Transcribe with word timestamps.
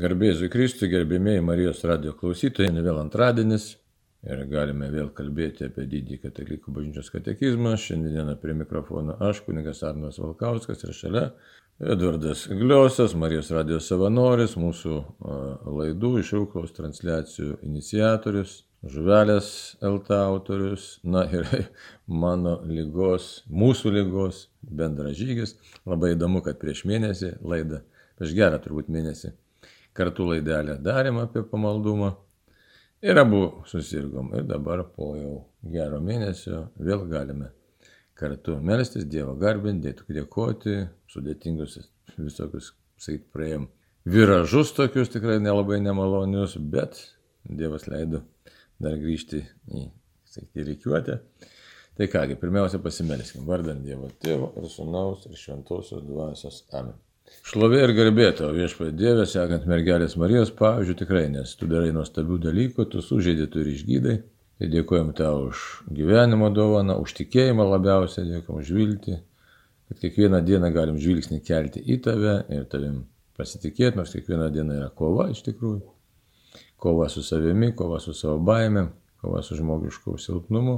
Garbėzui 0.00 0.48
Kristui, 0.48 0.88
gerbėmėjai 0.88 1.42
Marijos 1.44 1.82
radio 1.84 2.14
klausytojai, 2.16 2.70
vėl 2.80 3.00
antradienis 3.02 3.64
ir 4.24 4.44
galime 4.48 4.86
vėl 4.92 5.10
kalbėti 5.16 5.66
apie 5.66 5.84
didį 5.90 6.16
katalikų 6.22 6.72
bažnyčios 6.72 7.10
katekizmą. 7.12 7.74
Šiandieną 7.76 8.36
prie 8.40 8.54
mikrofono 8.56 9.18
aš, 9.26 9.42
kunigas 9.44 9.82
Arnas 9.84 10.20
Valkauskas 10.22 10.86
ir 10.86 10.94
šalia 10.96 11.24
Edvardas 11.80 12.46
Gliosas, 12.48 13.16
Marijos 13.18 13.50
radio 13.52 13.80
savanoris, 13.84 14.54
mūsų 14.60 15.02
laidų 15.80 16.14
išrūklaus 16.22 16.72
transliacijų 16.78 17.58
iniciatorius, 17.68 18.56
žuvelės 18.94 19.52
LT 19.84 20.16
autorius, 20.22 20.88
na 21.04 21.26
ir 21.28 21.44
mano 22.24 22.56
lygos, 22.64 23.42
mūsų 23.52 23.92
lygos 23.98 24.46
bendražygis. 24.64 25.58
Labai 25.84 26.14
įdomu, 26.16 26.40
kad 26.46 26.62
prieš 26.62 26.86
mėnesį 26.88 27.36
laidą, 27.44 27.84
prieš 28.16 28.36
gerą 28.38 28.64
turbūt 28.64 28.88
mėnesį 28.88 29.34
kartu 29.96 30.26
laidelę 30.30 30.78
darėm 30.82 31.20
apie 31.22 31.44
pamaldumą. 31.46 32.14
Ir 33.00 33.16
abu 33.16 33.62
susirgom. 33.66 34.34
Ir 34.36 34.44
dabar 34.44 34.84
po 34.96 35.14
jau 35.16 35.36
gero 35.72 36.00
mėnesio 36.04 36.66
vėl 36.76 37.06
galime 37.08 37.50
kartu 38.20 38.58
melstis, 38.60 39.06
Dievo 39.08 39.34
garbinti, 39.40 39.94
dėkoti, 40.12 40.76
sudėtingus 41.08 41.78
visokius, 42.18 42.74
sakyt, 43.00 43.24
praėjom 43.32 43.68
viražus 44.04 44.74
tokius 44.76 45.12
tikrai 45.12 45.38
nelabai 45.40 45.80
nemalonius, 45.80 46.58
bet 46.60 47.00
Dievas 47.48 47.86
leido 47.88 48.20
dar 48.80 48.98
grįžti 49.00 49.40
į, 49.72 49.86
sakyti, 50.28 50.66
reikiuotę. 50.68 51.20
Tai 51.96 52.08
kągi, 52.12 52.36
pirmiausia 52.40 52.80
pasimelskim, 52.84 53.46
vardant 53.48 53.80
Dievo 53.84 54.12
Tėvo 54.20 54.52
ir 54.60 54.68
Sūnaus 54.72 55.24
ir 55.30 55.40
Šventosios 55.40 56.04
Dvasios 56.04 56.66
Amen. 56.76 57.00
Šlovė 57.50 57.80
ir 57.82 57.92
garbė 57.96 58.28
tau 58.38 58.50
viešpatie 58.54 58.92
Dieve, 58.94 59.24
sekant 59.26 59.64
mergelės 59.70 60.16
Marijos 60.20 60.52
pavyzdžių 60.58 60.94
tikrai, 61.00 61.24
nes 61.32 61.54
tu 61.58 61.66
darai 61.70 61.90
nuostabių 61.94 62.36
dalykų, 62.44 62.86
tu 62.92 63.02
sužeidai, 63.02 63.48
tu 63.50 63.62
ir 63.62 63.72
išgydai. 63.72 64.16
Tai 64.60 64.68
dėkojom 64.68 65.14
tau 65.16 65.46
už 65.48 65.60
gyvenimo 65.96 66.50
dovaną, 66.52 66.98
už 67.00 67.14
tikėjimą 67.16 67.64
labiausiai, 67.64 68.26
dėkojom 68.28 68.60
už 68.60 68.72
viltį, 68.76 69.16
kad 69.88 70.02
kiekvieną 70.02 70.42
dieną 70.44 70.68
galim 70.74 70.98
žvilgsnį 71.00 71.40
kelti 71.46 71.80
į 71.80 71.96
tave 72.04 72.34
ir 72.52 72.66
tavim 72.70 73.00
pasitikėti, 73.40 73.96
nors 73.96 74.12
kiekviena 74.12 74.50
diena 74.52 74.76
yra 74.76 74.90
kova 74.92 75.30
iš 75.32 75.40
tikrųjų. 75.48 75.80
Kova 76.80 77.08
su 77.12 77.24
savimi, 77.24 77.72
kova 77.76 77.98
su 78.04 78.12
savo 78.16 78.36
baimėm, 78.44 78.92
kova 79.24 79.40
su 79.42 79.56
žmogišku 79.56 80.18
silpnumu. 80.20 80.76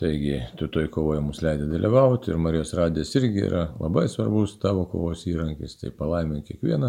Taigi, 0.00 0.38
tu 0.56 0.68
toj 0.72 0.86
kovoje 0.88 1.20
mus 1.20 1.42
leidai 1.44 1.66
dalyvauti 1.68 2.30
ir 2.32 2.38
Marijos 2.40 2.70
radijas 2.72 3.10
irgi 3.18 3.42
yra 3.44 3.66
labai 3.76 4.06
svarbus 4.08 4.54
tavo 4.62 4.86
kovos 4.88 5.26
įrankis, 5.28 5.74
tai 5.76 5.90
palaimink 5.92 6.46
kiekvieną 6.48 6.88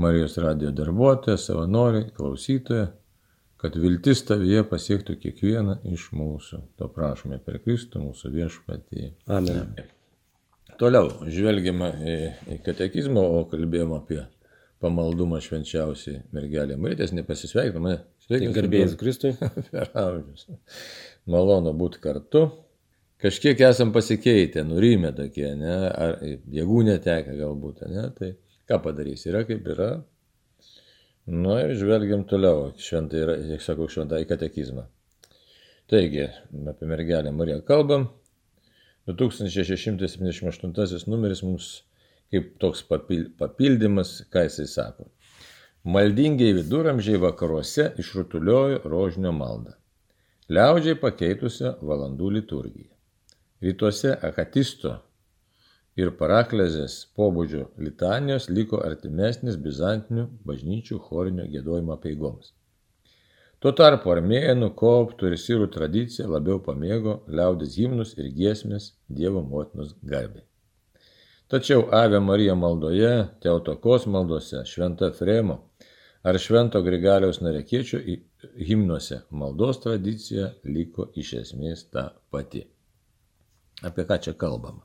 Marijos 0.00 0.38
radijo 0.40 0.70
darbuotoją, 0.78 1.36
savanorį, 1.42 2.00
klausytoją, 2.16 2.86
kad 3.60 3.76
viltis 3.82 4.24
tavyje 4.30 4.62
pasiektų 4.70 5.18
kiekvieną 5.26 5.76
iš 5.92 6.06
mūsų. 6.16 6.62
To 6.80 6.88
prašome 6.94 7.36
per 7.44 7.58
Kristų 7.66 8.06
mūsų 8.06 8.32
viešpatį. 8.38 9.10
Amen. 9.26 9.74
Toliau 10.80 11.10
žvelgiame 11.28 11.92
į, 11.98 12.18
į 12.54 12.60
katekizmą, 12.64 13.28
o 13.28 13.44
kalbėjome 13.50 13.98
apie 13.98 14.22
pamaldumą 14.80 15.42
švenčiausiai 15.44 16.22
mergelė 16.32 16.80
Marytės, 16.80 17.12
nepasisveikinome. 17.12 17.98
Sveiki, 18.24 18.54
garbėjus 18.56 18.96
Kristui. 19.00 19.34
per 19.74 19.92
amžius 19.98 20.48
malonu 21.28 21.74
būti 21.76 22.00
kartu. 22.02 22.48
Kažkiek 23.18 23.60
esam 23.66 23.90
pasikeitę, 23.94 24.62
nurimę 24.66 25.10
tokie, 25.16 25.48
ne, 25.58 25.76
ar 25.90 26.20
jėgų 26.22 26.82
netekę 26.86 27.32
galbūt, 27.40 27.80
ne, 27.90 28.04
tai 28.14 28.28
ką 28.70 28.76
padarys, 28.84 29.26
yra 29.26 29.40
kaip 29.48 29.66
yra. 29.74 29.88
Nu 31.28 31.56
ir 31.58 31.74
žvelgiam 31.76 32.22
toliau, 32.30 32.70
šventai 32.78 33.20
kiek 33.48 33.62
sakau, 33.64 33.86
šventai 33.90 34.22
katekizmą. 34.30 34.84
Taigi, 35.90 36.26
apie 36.70 36.86
mergelę 36.88 37.30
Mariją 37.34 37.60
kalbam. 37.66 38.02
2678 39.08 41.08
numeris 41.08 41.42
mums 41.42 41.82
kaip 42.30 42.58
toks 42.60 42.84
papildymas, 43.40 44.10
ką 44.30 44.40
jisai 44.46 44.68
sako. 44.68 45.04
Maldingiai 45.88 46.52
viduramžiai 46.60 47.18
vakaruose 47.22 47.84
išrutuliojo 47.98 48.78
rožinio 48.84 49.32
maldą 49.32 49.72
liaudžiai 50.48 50.96
pakeitusią 50.96 51.74
valandų 51.84 52.30
liturgiją. 52.38 52.88
Rytuose 53.60 54.14
akatisto 54.24 54.94
ir 56.00 56.12
paraklezės 56.16 56.94
pobūdžio 57.18 57.66
litanijos 57.84 58.46
liko 58.48 58.80
artimesnis 58.86 59.58
bizantinių 59.60 60.24
bažnyčių 60.48 61.00
chorinio 61.08 61.44
gėdojimo 61.52 61.98
peigoms. 62.00 62.54
Tuo 63.58 63.74
tarpu 63.74 64.14
armėnų, 64.14 64.70
koptų 64.78 65.32
ir 65.32 65.38
sirų 65.42 65.68
tradicija 65.74 66.28
labiau 66.30 66.62
pamėgo 66.62 67.18
liaudės 67.28 67.74
himnus 67.76 68.14
ir 68.16 68.30
giesmės 68.32 68.92
Dievo 69.10 69.42
motinos 69.42 69.96
garbiai. 70.00 70.46
Tačiau 71.50 71.88
Ave 71.92 72.20
Marija 72.20 72.54
maldoje, 72.54 73.26
Teotokos 73.42 74.06
maldose, 74.06 74.62
Šventa 74.64 75.10
Fremo 75.12 75.67
ar 76.22 76.38
Švento 76.38 76.82
Grigaliaus 76.82 77.40
Narekiečio 77.40 78.00
himnuose 78.66 79.22
maldos 79.30 79.80
tradicija 79.84 80.52
liko 80.64 81.08
iš 81.14 81.32
esmės 81.42 81.86
ta 81.92 82.10
pati. 82.30 82.64
Apie 83.86 84.04
ką 84.04 84.18
čia 84.22 84.34
kalbama? 84.34 84.82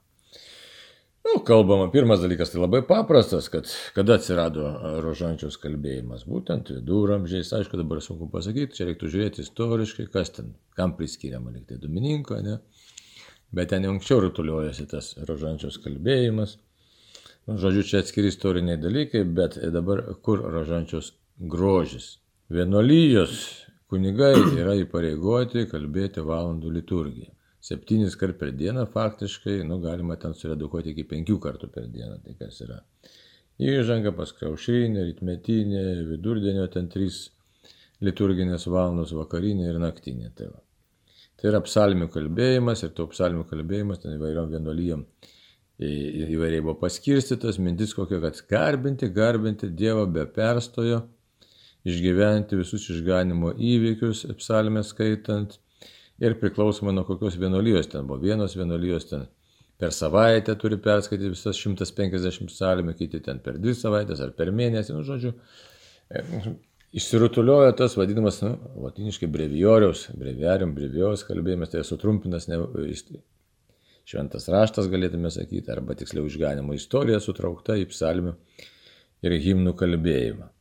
Nu, 1.23 1.39
kalbama, 1.47 1.87
pirmas 1.91 2.19
dalykas 2.19 2.51
tai 2.51 2.59
labai 2.59 2.81
paprastas, 2.85 3.47
kad 3.49 3.69
kada 3.95 4.17
atsirado 4.19 4.67
rožančiaus 5.01 5.55
kalbėjimas, 5.61 6.25
būtent 6.27 6.69
viduramžiais, 6.75 7.53
aišku, 7.57 7.79
dabar 7.79 8.01
sunku 8.03 8.27
pasakyti, 8.29 8.75
čia 8.75 8.89
reiktų 8.89 9.09
žiūrėti 9.13 9.45
istoriškai, 9.45 10.09
kas 10.11 10.33
ten, 10.35 10.51
kam 10.75 10.97
priskiriama, 10.99 11.53
liktai 11.55 11.79
Domininko, 11.79 12.41
ne? 12.43 12.57
Bet 13.55 13.71
ten 13.71 13.87
jau 13.87 13.95
anksčiau 13.95 14.19
rutuliuojasi 14.25 14.89
tas 14.91 15.13
rožančiaus 15.29 15.79
kalbėjimas. 15.85 16.57
Nu, 17.47 17.55
žodžiu, 17.61 17.87
čia 17.87 18.03
atskiri 18.03 18.29
istoriniai 18.33 18.77
dalykai, 18.81 19.23
bet 19.23 19.57
dabar 19.71 20.03
kur 20.27 20.43
rožančiaus 20.43 21.13
grožis. 21.37 22.17
Vienolyjos 22.53 23.37
kunigai 23.89 24.35
yra 24.59 24.75
įpareigoti 24.81 25.67
kalbėti 25.71 26.23
valandų 26.25 26.73
liturgiją. 26.77 27.31
Septynis 27.63 28.17
kart 28.19 28.35
per 28.39 28.51
dieną 28.51 28.83
faktiškai, 28.91 29.61
nu, 29.67 29.79
galima 29.83 30.17
ten 30.19 30.35
suredukuoti 30.35 30.91
iki 30.91 31.05
penkių 31.07 31.37
kartų 31.43 31.69
per 31.71 31.87
dieną. 31.87 32.19
Tai 32.25 32.35
kas 32.39 32.59
yra? 32.65 32.81
Įžanga, 33.63 34.11
paskui 34.17 34.49
aušrinė, 34.49 35.05
rytmetinė, 35.07 35.83
vidurdienio 36.09 36.65
ten 36.73 36.89
trys 36.91 37.29
liturginės 38.03 38.67
valandos, 38.67 39.13
vakarinė 39.15 39.69
ir 39.69 39.79
naktinė. 39.79 40.33
Tai, 40.35 40.49
va. 40.51 40.59
tai 41.39 41.53
yra 41.53 41.63
psalmių 41.63 42.09
kalbėjimas 42.11 42.83
ir 42.83 42.91
to 42.97 43.07
psalmių 43.13 43.45
kalbėjimas 43.47 44.03
ten 44.03 44.17
įvairiom 44.17 44.51
vienolyjom 44.57 45.07
įvairiai 45.83 46.61
buvo 46.61 46.75
paskirstytas, 46.83 47.57
mintis 47.59 47.93
kokia, 47.97 48.19
kad 48.21 48.37
garbinti, 48.49 49.09
garbinti 49.09 49.71
Dievą 49.73 50.05
be 50.11 50.25
perstojo, 50.25 51.01
išgyventi 51.87 52.57
visus 52.59 52.87
išganimo 52.93 53.53
įvykius, 53.59 54.25
psalmę 54.39 54.83
skaitant 54.87 55.57
ir 56.23 56.37
priklausomai 56.39 56.93
nuo 56.95 57.05
kokios 57.07 57.37
vienolyjos 57.39 57.89
ten 57.91 58.07
buvo. 58.07 58.21
Vienos 58.23 58.55
vienolyjos 58.55 59.09
ten 59.09 59.25
per 59.79 59.91
savaitę 59.91 60.55
turi 60.59 60.77
perskaityti 60.79 61.33
visas 61.33 61.59
150 61.59 62.47
psalmę, 62.51 62.93
kiti 62.95 63.19
ten 63.23 63.41
per 63.43 63.59
dvi 63.59 63.75
savaitės 63.75 64.21
ar 64.23 64.31
per 64.37 64.53
mėnesį, 64.55 64.95
nu, 64.95 65.03
žodžiu. 65.07 65.33
E, 66.13 66.23
išsirutuliojo 66.95 67.73
tas 67.81 67.97
vadinamas, 67.99 68.39
nu, 68.45 68.53
latiniškai 68.85 69.27
brevijoriaus, 69.33 70.07
breviarium, 70.19 70.75
brevijos 70.77 71.25
kalbėjimas, 71.27 71.73
tai 71.73 71.83
sutrumpinas 71.87 72.47
ne, 72.51 72.61
šventas 74.07 74.47
raštas, 74.51 74.91
galėtume 74.93 75.31
sakyti, 75.33 75.71
arba 75.73 75.97
tiksliau 75.99 76.29
išganimo 76.29 76.77
istorija 76.77 77.19
sutraukta 77.23 77.75
į 77.81 77.89
psalmių 77.91 78.37
ir 79.25 79.39
himnų 79.47 79.75
kalbėjimą. 79.79 80.52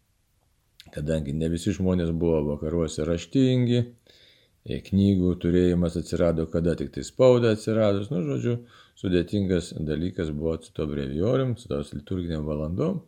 Kadangi 0.93 1.33
ne 1.33 1.49
visi 1.53 1.73
žmonės 1.73 2.11
buvo 2.13 2.43
vakaruose 2.51 3.07
raštingi, 3.09 3.79
e, 3.83 4.81
knygų 4.89 5.37
turėjimas 5.45 5.97
atsirado, 6.01 6.45
kada 6.53 6.75
tik 6.77 6.93
tai 6.97 7.05
spauda 7.07 7.55
atsiradus, 7.57 8.11
nu, 8.13 8.21
žodžiu, 8.27 8.59
sudėtingas 9.01 9.73
dalykas 9.81 10.35
buvo 10.37 10.59
su 10.61 10.75
to 10.77 10.87
brevijorium, 10.91 11.57
su 11.57 11.71
tos 11.73 11.95
liturginiam 11.97 12.45
valandom. 12.49 13.01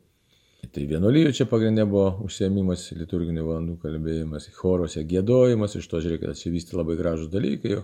Tai 0.73 0.85
vienolyjų 0.89 1.33
čia 1.37 1.45
pagrindė 1.49 1.85
buvo 1.89 2.25
užsiemimas 2.25 2.87
liturginių 2.97 3.43
valandų 3.45 3.75
kalbėjimas, 3.83 4.49
choruose 4.57 5.03
gėdojimas, 5.11 5.77
iš 5.77 5.89
to 5.91 6.01
žiūrėk, 6.05 6.23
kad 6.23 6.33
atsivystė 6.33 6.79
labai 6.79 6.97
gražus 6.97 7.29
dalykai, 7.33 7.75
jau 7.77 7.83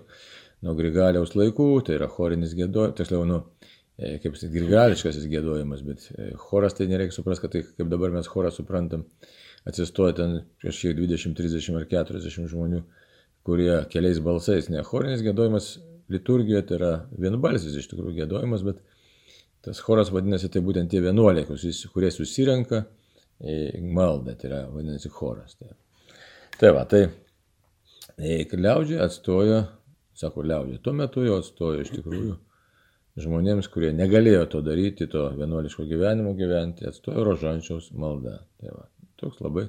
nuo 0.65 0.75
Grigaliaus 0.79 1.35
laikų, 1.37 1.69
tai 1.87 1.99
yra 1.99 2.09
chorinis 2.13 2.55
gėdojimas, 2.57 2.97
tiksliau, 2.99 3.27
nu, 3.29 3.43
e, 3.99 4.17
kaip 4.23 4.39
grigališkasis 4.57 5.29
gėdojimas, 5.33 5.85
bet 5.85 6.09
e, 6.15 6.31
choras 6.41 6.77
tai 6.79 6.89
nereikia 6.91 7.17
suprasti, 7.17 7.45
kad 7.45 7.57
tai 7.57 7.65
kaip 7.69 7.93
dabar 7.93 8.17
mes 8.17 8.29
chorą 8.31 8.53
suprantam, 8.55 9.05
atsistoja 9.69 10.17
ten 10.17 10.41
kažkiek 10.63 10.97
20, 10.97 11.37
30 11.37 11.79
ar 11.81 11.87
40 11.91 12.49
žmonių, 12.51 12.83
kurie 13.47 13.73
keliais 13.93 14.21
balsais, 14.25 14.69
ne 14.73 14.83
chorinis 14.87 15.25
gėdojimas 15.25 15.75
liturgijoje 16.11 16.67
tai 16.69 16.79
yra 16.79 16.93
vienbalsis 17.21 17.77
iš 17.79 17.91
tikrųjų 17.93 18.23
gėdojimas, 18.23 18.65
bet 18.67 18.81
tas 19.65 19.81
choras 19.85 20.11
vadinasi 20.13 20.51
tai 20.53 20.63
būtent 20.65 20.91
tie 20.93 21.03
vienuoliai, 21.05 21.47
kurie 21.93 22.11
susirenka 22.15 22.85
maldą, 23.41 24.37
tai 24.37 24.51
yra 24.51 24.63
vadinasi 24.73 25.13
choras. 25.13 25.57
Tai, 25.61 25.75
tai 26.61 26.73
va, 26.77 26.85
tai 26.89 27.07
liaudžiai 28.21 29.01
atstojo, 29.05 29.63
sako 30.17 30.45
liaudžiai, 30.45 30.81
tuo 30.85 30.97
metu 30.97 31.25
jo 31.25 31.39
atstojo 31.41 31.85
iš 31.85 31.93
tikrųjų 31.95 32.37
žmonėms, 33.21 33.69
kurie 33.73 33.91
negalėjo 33.97 34.47
to 34.53 34.61
daryti, 34.65 35.09
to 35.11 35.27
vienuoliško 35.37 35.85
gyvenimo 35.89 36.33
gyventi, 36.39 36.87
atstojo 36.89 37.25
rožančiaus 37.27 37.91
malda. 37.97 38.39
Tai 38.61 38.75
va, 38.77 38.87
toks 39.21 39.43
labai 39.45 39.69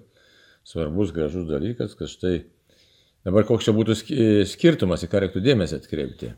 svarbus, 0.67 1.11
gražus 1.15 1.47
dalykas, 1.49 1.95
kad 1.97 2.11
štai 2.11 2.37
dabar 3.25 3.45
koks 3.49 3.67
čia 3.67 3.75
būtų 3.75 3.97
skirtumas, 4.49 5.03
į 5.05 5.11
ką 5.11 5.25
reiktų 5.25 5.43
dėmesį 5.45 5.81
atkreipti. 5.81 6.31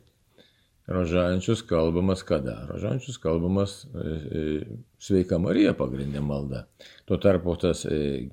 Rožančius 0.87 1.61
kalbamas 1.63 2.25
kada? 2.27 2.57
Rožančius 2.67 3.17
kalbamas 3.23 3.85
e, 3.85 4.07
e, 4.39 4.65
sveika 4.99 5.39
Marija 5.39 5.71
pagrindinė 5.79 6.19
malda. 6.25 6.65
Tuo 7.07 7.15
tarpu 7.23 7.55
tas 7.59 7.85
e, 7.87 8.25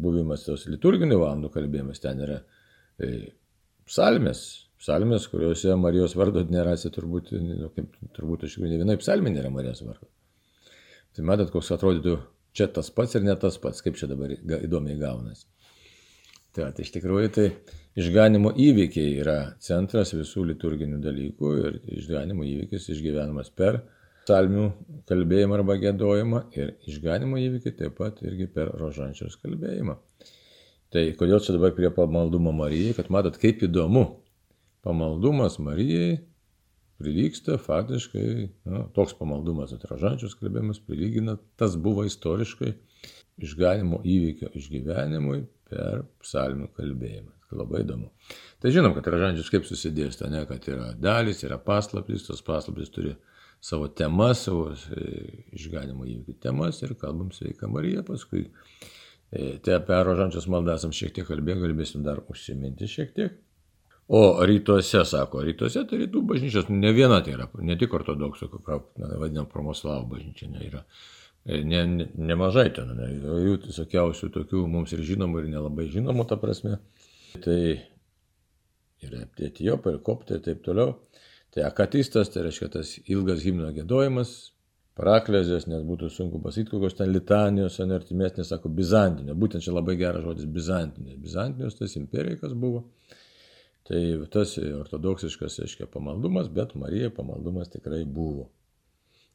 buvimas 0.00 0.46
tos 0.46 0.64
liturginių 0.72 1.18
valandų 1.20 1.52
kalbėjimas 1.52 2.00
ten 2.00 2.24
yra 2.24 2.38
psalmės, 3.88 4.40
psalmės, 4.80 5.28
kuriuose 5.28 5.76
Marijos 5.80 6.16
vardo 6.16 6.42
nerasi 6.48 6.88
turbūt, 6.92 7.34
nu, 7.36 7.68
turbūt 8.16 8.48
iš 8.48 8.56
tikrųjų 8.56 8.72
ne 8.72 8.80
vienai 8.80 8.96
psalmė 9.00 9.32
nėra 9.34 9.52
Marijos 9.52 9.84
vardo. 9.84 10.08
Tai 11.16 11.24
matot, 11.28 11.52
koks 11.52 11.72
atrodytų 11.76 12.16
čia 12.56 12.68
tas 12.74 12.90
pats 12.94 13.16
ir 13.16 13.24
ne 13.26 13.36
tas 13.38 13.58
pats, 13.62 13.82
kaip 13.84 13.98
čia 13.98 14.08
dabar 14.10 14.32
įdomiai 14.34 14.98
gaunasi. 15.00 15.46
Tai, 16.50 16.72
tai 16.74 16.82
iš 16.82 16.90
tikrųjų 16.96 17.30
tai 17.34 17.46
išganimo 18.00 18.50
įvykiai 18.58 19.14
yra 19.22 19.38
centras 19.62 20.14
visų 20.16 20.48
liturginių 20.48 20.98
dalykų 21.04 21.52
ir 21.60 21.80
išganimo 22.00 22.46
įvykis 22.46 22.88
išgyvenamas 22.96 23.52
per 23.54 23.84
psalmių 24.24 24.66
kalbėjimą 25.10 25.60
arba 25.60 25.76
gėdojimą 25.80 26.42
ir 26.58 26.74
išganimo 26.90 27.38
įvykiai 27.40 27.76
taip 27.78 27.96
pat 27.98 28.18
irgi 28.26 28.48
per 28.50 28.72
rožančiaus 28.80 29.38
kalbėjimą. 29.42 29.96
Tai 30.90 31.04
kodėl 31.18 31.38
čia 31.42 31.54
dabar 31.54 31.70
prie 31.76 31.92
pamaldumo 31.94 32.50
Marijai, 32.54 32.96
kad 32.98 33.12
matot, 33.14 33.36
kaip 33.38 33.62
įdomu, 33.62 34.04
pamaldumas 34.82 35.60
Marijai 35.62 36.18
prilyksta 37.00 37.56
faktiškai, 37.60 38.28
nu, 38.70 38.84
toks 38.96 39.16
pamaldumas 39.18 39.72
atražančius 39.76 40.36
kalbėjimas 40.38 40.82
prilygina, 40.84 41.38
tas 41.60 41.76
buvo 41.80 42.04
istoriškai 42.08 42.74
išganimo 43.40 44.02
įvykio 44.04 44.52
išgyvenimui 44.60 45.42
per 45.70 46.04
psalmių 46.20 46.70
kalbėjimą. 46.76 47.36
Labai 47.50 47.80
įdomu. 47.82 48.12
Tai 48.62 48.70
žinom, 48.70 48.92
kad 48.94 49.08
ražančius 49.10 49.48
kaip 49.50 49.64
susidėsta, 49.66 50.28
ne, 50.30 50.44
kad 50.46 50.68
yra 50.70 50.92
dalis, 50.94 51.40
yra 51.42 51.56
paslaptis, 51.58 52.22
tos 52.28 52.44
paslaptis 52.46 52.92
turi 52.94 53.16
savo 53.60 53.88
temas, 53.90 54.44
savo 54.46 54.68
e, 54.70 55.08
išganimo 55.58 56.06
įvykių 56.06 56.36
temas 56.44 56.78
ir 56.84 56.94
kalbam 57.00 57.32
sveika 57.34 57.66
Marija, 57.66 58.04
paskui 58.06 58.44
e, 58.46 59.56
tai 59.64 59.80
apie 59.80 59.98
rožančius 60.06 60.46
maldą 60.52 60.76
esam 60.78 60.94
šiek 60.94 61.16
tiek 61.16 61.26
kalbėję, 61.26 61.58
galbėsim 61.64 62.06
dar 62.06 62.22
užsiminti 62.30 62.86
šiek 62.90 63.16
tiek. 63.18 63.34
O 64.12 64.20
rytuose, 64.46 65.04
sako, 65.06 65.44
rytuose 65.46 65.84
tai 65.86 66.00
rytų 66.00 66.24
bažnyčios, 66.26 66.66
ne 66.74 66.90
viena 66.96 67.20
tai 67.22 67.36
yra, 67.36 67.44
ne 67.62 67.76
tik 67.78 67.92
ortodoksų, 67.94 68.48
vadinam, 68.66 69.46
promoslavų 69.46 70.08
bažnyčia, 70.16 70.48
ne 70.50 70.64
yra. 70.66 70.80
E, 71.46 71.60
ne, 71.62 71.84
ne, 71.86 72.08
nemažai 72.18 72.66
ten, 72.74 72.90
ne, 72.98 73.06
jų 73.46 73.54
visokiausių 73.68 74.32
tokių 74.34 74.64
mums 74.72 74.96
ir 74.96 75.04
žinomų, 75.06 75.44
ir 75.44 75.52
nelabai 75.54 75.86
žinomų, 75.94 76.26
ta 76.26 76.40
prasme. 76.42 76.80
Tai 77.44 77.60
yra 79.06 79.22
etijopai, 79.38 79.94
ir 79.94 80.02
koptai 80.10 80.40
ir 80.40 80.44
taip 80.48 80.66
toliau. 80.66 80.96
Tai 81.54 81.64
akatistas, 81.66 82.34
tai 82.34 82.48
reiškia 82.48 82.70
tas 82.74 82.96
ilgas 83.10 83.46
himno 83.46 83.70
gėdojimas, 83.78 84.34
paraklezės, 84.98 85.70
nes 85.70 85.86
būtų 85.86 86.10
sunku 86.12 86.42
pasakyti, 86.42 86.74
kokios 86.74 86.98
ten 86.98 87.14
litanijos, 87.14 87.78
ar 87.82 87.94
artimesnės, 87.96 88.50
sako, 88.52 88.74
bizantinio. 88.74 89.38
Būtent 89.38 89.64
čia 89.64 89.74
labai 89.74 89.96
geras 90.02 90.26
žodis 90.26 90.50
bizantinės. 90.50 91.18
Bizantinės 91.22 91.78
tas 91.78 91.94
imperija, 91.98 92.42
kas 92.42 92.58
buvo. 92.58 92.88
Tai 93.88 94.00
tas 94.32 94.54
ortodoksiškas, 94.60 95.58
aiškiai, 95.64 95.88
pamaldumas, 95.90 96.50
bet 96.52 96.76
Marija 96.78 97.10
pamaldumas 97.14 97.72
tikrai 97.72 98.02
buvo. 98.04 98.50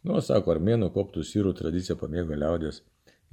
Nu, 0.05 0.19
sako, 0.21 0.53
armėnų 0.53 0.91
koptų 0.93 1.23
sirų 1.25 1.55
tradicija 1.57 1.95
pamėgo 1.97 2.37
liaudės 2.37 2.83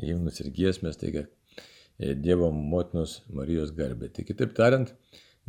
himnus 0.01 0.41
ir 0.41 0.49
giesmės, 0.57 0.97
taigi 1.01 1.25
e, 1.27 2.15
Dievo 2.17 2.49
motinos 2.55 3.19
Marijos 3.29 3.75
garbė. 3.77 4.09
Tai 4.17 4.25
kitaip 4.29 4.55
tariant, 4.57 4.95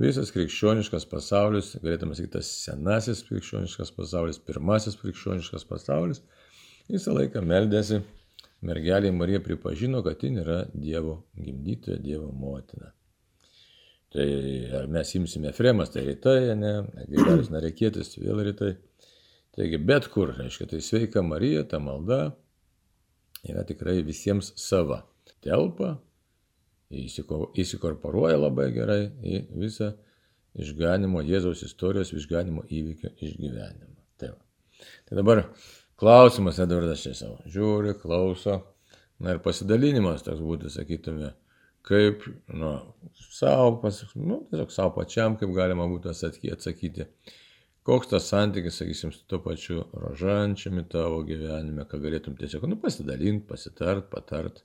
visas 0.03 0.33
krikščioniškas 0.35 1.07
pasaulis, 1.09 1.73
galėtume 1.83 2.17
sakyti, 2.17 2.33
tas 2.35 2.49
senasis 2.65 3.23
krikščioniškas 3.29 3.93
pasaulis, 3.95 4.41
pirmasis 4.49 4.99
krikščioniškas 4.99 5.63
pasaulis, 5.69 6.19
visą 6.91 7.15
laiką 7.15 7.43
meldėsi, 7.53 8.01
mergelė 8.67 9.13
Marija 9.15 9.39
pripažino, 9.47 10.03
kad 10.03 10.23
ji 10.23 10.33
yra 10.43 10.65
Dievo 10.73 11.21
gimdytoja, 11.39 12.01
Dievo 12.03 12.33
motina. 12.35 12.91
Tai 14.13 14.27
ar 14.77 14.87
mes 14.93 15.15
imsime 15.17 15.51
Fremas, 15.57 15.89
tai 15.89 16.03
rytai, 16.05 16.53
ne, 16.59 16.73
Gaidarius 17.09 17.49
Narekėtis, 17.49 18.13
vėl 18.21 18.43
rytai. 18.45 18.75
Taigi 19.53 19.79
bet 19.81 20.07
kur, 20.13 20.35
reiškia, 20.37 20.67
tai 20.69 20.81
sveika 20.85 21.23
Marija, 21.25 21.63
ta 21.69 21.79
malda 21.81 22.19
yra 23.49 23.65
tikrai 23.65 24.01
visiems 24.05 24.51
sava. 24.57 25.03
Telpa, 25.43 25.95
įsikorporuoja 26.93 28.37
labai 28.37 28.69
gerai 28.75 29.01
į 29.25 29.43
visą 29.59 29.91
išganimo, 30.61 31.23
Jėzaus 31.25 31.63
istorijos 31.65 32.13
išganimo 32.13 32.63
įvykio 32.69 33.15
išgyvenimą. 33.17 33.97
Tai, 34.21 34.33
va. 34.35 34.85
tai 35.09 35.17
dabar 35.19 35.43
klausimas, 35.99 36.61
Edvardas 36.61 37.03
čia 37.03 37.15
savo. 37.17 37.39
Žiūri, 37.49 37.97
klauso. 38.01 38.61
Na 39.23 39.33
ir 39.35 39.41
pasidalinimas 39.43 40.25
toks 40.25 40.41
būtų, 40.43 40.69
sakytume, 40.73 41.33
kaip, 41.83 42.23
nu, 42.47 42.73
savo, 43.29 43.77
pas, 43.81 44.03
nu, 44.15 44.39
tiesiog 44.49 44.71
savo 44.71 44.93
pačiam, 44.97 45.35
kaip 45.39 45.51
galima 45.55 45.87
būtų 45.91 46.13
atsakyti, 46.55 47.07
koks 47.83 48.11
tas 48.13 48.29
santykis, 48.31 48.77
sakysim, 48.79 49.11
su 49.11 49.25
to 49.27 49.41
pačiu 49.43 49.83
rožančiami 49.99 50.85
tavo 50.91 51.21
gyvenime, 51.27 51.83
ką 51.89 51.99
galėtum 52.05 52.37
tiesiog, 52.39 52.69
nu, 52.71 52.79
pasidalinti, 52.79 53.43
pasitart, 53.49 54.07
patart, 54.13 54.63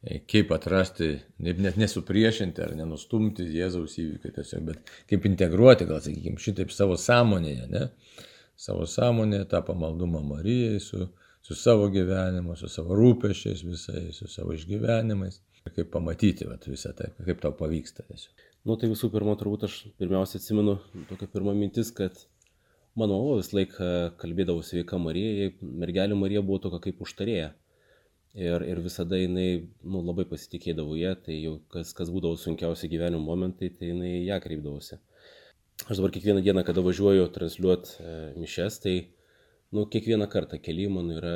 e, 0.00 0.22
kaip 0.32 0.54
atrasti, 0.56 1.10
net 1.44 1.76
nesupriešinti 1.80 2.64
ar 2.64 2.72
nenustumti 2.78 3.44
Jėzaus 3.58 3.98
įvykių 4.00 4.32
tiesiog, 4.38 4.64
bet 4.70 4.94
kaip 5.12 5.28
integruoti, 5.28 5.88
gal 5.90 6.00
sakykime, 6.04 6.40
šitaip 6.40 6.72
savo 6.72 6.96
sąmonėje, 7.00 7.68
ne? 7.74 7.90
Savo 8.60 8.88
sąmonėje 8.88 9.44
tą 9.52 9.60
pamaldumą 9.64 10.24
Marijai 10.24 10.80
su, 10.84 11.04
su 11.44 11.56
savo 11.56 11.92
gyvenimu, 11.92 12.56
su 12.56 12.68
savo 12.68 12.96
rūpešiais 12.96 13.60
visais, 13.64 14.16
su 14.16 14.28
savo 14.28 14.56
išgyvenimais 14.56 15.40
kaip 15.68 15.90
pamatyti 15.92 16.48
vat, 16.48 16.66
visą 16.68 16.92
tai, 16.96 17.10
kaip 17.26 17.40
tau 17.42 17.52
pavyksta 17.56 18.04
tiesiog. 18.08 18.46
Nu, 18.68 18.76
tai 18.76 18.90
visų 18.90 19.08
pirma, 19.12 19.36
turbūt 19.40 19.64
aš 19.68 19.78
pirmiausia 20.00 20.40
atsimenu 20.40 20.76
tokia 21.08 21.28
pirma 21.32 21.54
mintis, 21.56 21.92
kad 21.96 22.18
mano 22.98 23.16
mama 23.20 23.38
vis 23.38 23.52
laik 23.56 23.76
kalbėdavo 24.20 24.64
sveika 24.66 24.98
Marija, 25.00 25.50
mergelė 25.60 26.18
Marija 26.18 26.42
buvo 26.44 26.60
tokia 26.66 26.82
kaip 26.88 27.04
užtarėja. 27.06 27.52
Ir, 28.38 28.62
ir 28.62 28.78
visada 28.78 29.18
jinai 29.18 29.66
nu, 29.82 30.04
labai 30.06 30.22
pasitikėdavo 30.30 30.94
ją, 30.94 31.16
tai 31.24 31.40
jau 31.40 31.56
kas, 31.72 31.90
kas 31.98 32.12
būdavo 32.14 32.38
sunkiausi 32.38 32.86
gyvenimo 32.92 33.24
momentai, 33.26 33.72
tai 33.74 33.88
jinai 33.90 34.12
ją 34.22 34.36
kreipdavosi. 34.44 35.00
Aš 35.88 35.98
dabar 35.98 36.12
kiekvieną 36.14 36.44
dieną, 36.44 36.62
kada 36.68 36.84
važiuoju 36.84 37.26
transliuoti 37.34 37.96
e, 37.98 38.12
mišes, 38.38 38.76
tai 38.84 38.94
nu, 39.74 39.86
kiekvieną 39.90 40.26
kartą 40.32 40.58
keli 40.62 40.88
man 40.92 41.10
yra 41.14 41.34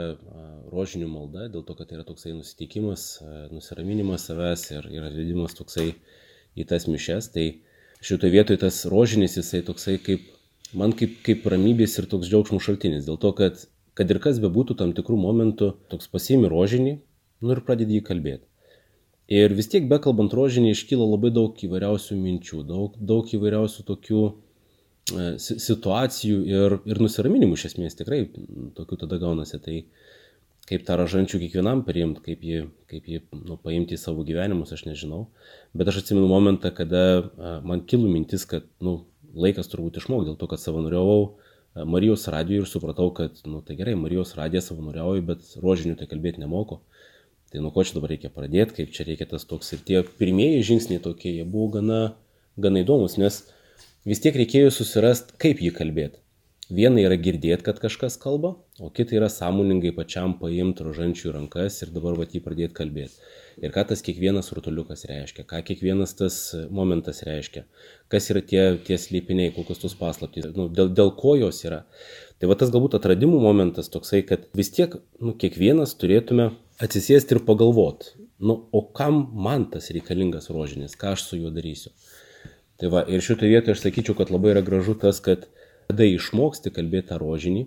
rožinių 0.72 1.10
malda, 1.10 1.48
dėl 1.52 1.66
to, 1.66 1.76
kad 1.78 1.90
tai 1.90 1.98
yra 1.98 2.06
toksai 2.08 2.34
nusiteikimas, 2.36 3.08
nusiraminimas 3.54 4.26
savęs 4.30 4.64
ir, 4.74 4.88
ir 4.94 5.06
atleidimas 5.10 5.54
toksai 5.58 5.92
į 6.58 6.66
tas 6.70 6.88
mišes. 6.90 7.30
Tai 7.34 7.46
šitoje 8.04 8.34
vietoje 8.34 8.62
tas 8.64 8.84
rožinis 8.90 9.38
jisai 9.38 9.62
toksai 9.66 10.00
kaip, 10.02 10.26
man 10.74 10.96
kaip, 10.98 11.20
kaip 11.26 11.46
ramybės 11.54 11.98
ir 12.00 12.10
toks 12.10 12.30
džiaugsmų 12.30 12.62
šaltinis. 12.62 13.06
Dėl 13.06 13.20
to, 13.22 13.30
kad 13.38 13.62
kad 13.98 14.10
ir 14.10 14.20
kas 14.22 14.40
bebūtų 14.42 14.76
tam 14.80 14.92
tikrų 14.94 15.16
momentų, 15.22 15.70
toks 15.92 16.10
pasiimi 16.10 16.50
rožinį, 16.50 16.96
nu 17.44 17.54
ir 17.54 17.62
pradedi 17.66 18.00
jį 18.00 18.06
kalbėti. 18.08 18.46
Ir 19.32 19.54
vis 19.56 19.70
tiek 19.72 19.86
bekalbant 19.88 20.34
rožinį 20.36 20.74
iškyla 20.74 21.06
labai 21.14 21.30
daug 21.32 21.60
įvairiausių 21.66 22.16
minčių, 22.18 22.64
daug, 22.68 22.98
daug 22.98 23.30
įvairiausių 23.38 23.86
tokių 23.88 24.24
situacijų 25.10 26.36
ir, 26.48 26.76
ir 26.88 27.00
nusiraminimų 27.02 27.58
iš 27.58 27.66
esmės 27.72 27.98
tikrai 27.98 28.24
tokių 28.76 29.00
tada 29.04 29.18
gaunasi. 29.20 29.60
Tai 29.60 29.76
kaip 30.68 30.84
tą 30.86 30.96
ražančių 30.96 31.40
kiekvienam 31.42 31.82
priimti, 31.84 32.22
kaip 32.24 32.44
jį, 32.44 32.60
kaip 32.88 33.08
jį 33.10 33.20
nu, 33.44 33.58
paimti 33.60 33.98
į 33.98 34.00
savo 34.00 34.24
gyvenimus, 34.24 34.72
aš 34.72 34.86
nežinau. 34.88 35.26
Bet 35.76 35.90
aš 35.92 36.00
atsimenu 36.00 36.28
momentą, 36.30 36.72
kada 36.72 37.02
a, 37.20 37.56
man 37.66 37.84
kilo 37.84 38.08
mintis, 38.08 38.46
kad 38.48 38.64
nu, 38.80 39.02
laikas 39.36 39.68
turbūt 39.68 40.00
išmokti, 40.00 40.30
dėl 40.30 40.38
to, 40.40 40.48
kad 40.48 40.62
savanoriavau 40.62 41.34
Marijos 41.74 42.28
radijoje 42.30 42.62
ir 42.62 42.68
supratau, 42.70 43.08
kad, 43.10 43.40
nu, 43.50 43.58
tai 43.66 43.74
gerai, 43.74 43.96
Marijos 43.98 44.36
radiją 44.38 44.62
savanoriauju, 44.62 45.24
bet 45.26 45.56
rožinių 45.58 45.96
tai 45.98 46.06
kalbėti 46.06 46.38
nemoku. 46.38 46.78
Tai 47.50 47.62
nuo 47.64 47.72
ko 47.74 47.82
čia 47.82 47.96
dabar 47.96 48.12
reikia 48.14 48.30
pradėti, 48.30 48.76
kaip 48.78 48.92
čia 48.94 49.06
reikia 49.08 49.26
tas 49.30 49.42
toks 49.50 49.74
ir 49.74 49.82
tie 49.86 50.04
pirmieji 50.20 50.62
žingsniai 50.70 51.02
tokie, 51.02 51.32
jie 51.34 51.46
buvo 51.46 51.72
gana, 51.74 51.98
gana 52.54 52.84
įdomus, 52.86 53.18
nes 53.18 53.40
vis 54.08 54.20
tiek 54.24 54.36
reikėjo 54.36 54.70
susirasti, 54.74 55.38
kaip 55.40 55.62
jį 55.64 55.72
kalbėti. 55.78 56.20
Viena 56.72 57.02
yra 57.02 57.16
girdėti, 57.20 57.60
kad 57.66 57.76
kažkas 57.76 58.14
kalba, 58.16 58.54
o 58.80 58.88
kita 58.88 59.18
yra 59.18 59.26
sąmoningai 59.28 59.90
pačiam 59.92 60.32
paimti 60.40 60.86
rožančių 60.86 61.34
rankas 61.34 61.82
ir 61.84 61.90
dabar 61.92 62.16
va 62.16 62.24
jį 62.24 62.40
pradėti 62.40 62.72
kalbėti. 62.78 63.18
Ir 63.60 63.74
ką 63.74 63.84
tas 63.90 64.00
kiekvienas 64.06 64.48
rutuliukas 64.56 65.04
reiškia, 65.10 65.44
ką 65.50 65.60
kiekvienas 65.68 66.16
tas 66.16 66.38
momentas 66.72 67.20
reiškia, 67.28 67.66
kas 68.08 68.30
yra 68.32 68.40
tie, 68.40 68.62
tie 68.86 68.96
slėpiniai, 68.96 69.52
kokios 69.52 69.82
tos 69.82 69.96
paslaptys, 69.98 70.48
nu, 70.56 70.70
dėl, 70.72 70.88
dėl 70.96 71.12
ko 71.20 71.36
jos 71.36 71.60
yra. 71.68 71.82
Tai 72.40 72.48
va 72.48 72.56
tas 72.56 72.72
galbūt 72.72 72.96
atradimų 72.96 73.44
momentas 73.44 73.92
toksai, 73.92 74.24
kad 74.24 74.48
vis 74.56 74.72
tiek 74.72 74.96
nu, 75.20 75.36
kiekvienas 75.36 75.92
turėtume 76.00 76.48
atsisėsti 76.80 77.36
ir 77.36 77.44
pagalvoti, 77.44 78.16
nu, 78.40 78.62
o 78.72 78.86
kam 78.96 79.26
man 79.36 79.68
tas 79.70 79.92
reikalingas 79.92 80.48
rožinis, 80.48 80.96
ką 80.96 81.12
aš 81.12 81.28
su 81.28 81.44
juo 81.44 81.52
darysiu. 81.52 81.92
Tai 82.80 82.90
va, 82.90 83.04
ir 83.06 83.22
šitoje 83.22 83.52
vietoje 83.52 83.76
aš 83.76 83.84
sakyčiau, 83.84 84.16
kad 84.18 84.32
labai 84.34 84.54
yra 84.54 84.64
gražu 84.66 84.96
tas, 84.98 85.20
kad 85.22 85.46
tada 85.88 86.06
išmoksti 86.08 86.72
kalbėti 86.74 87.12
tą 87.12 87.20
rožinį, 87.22 87.64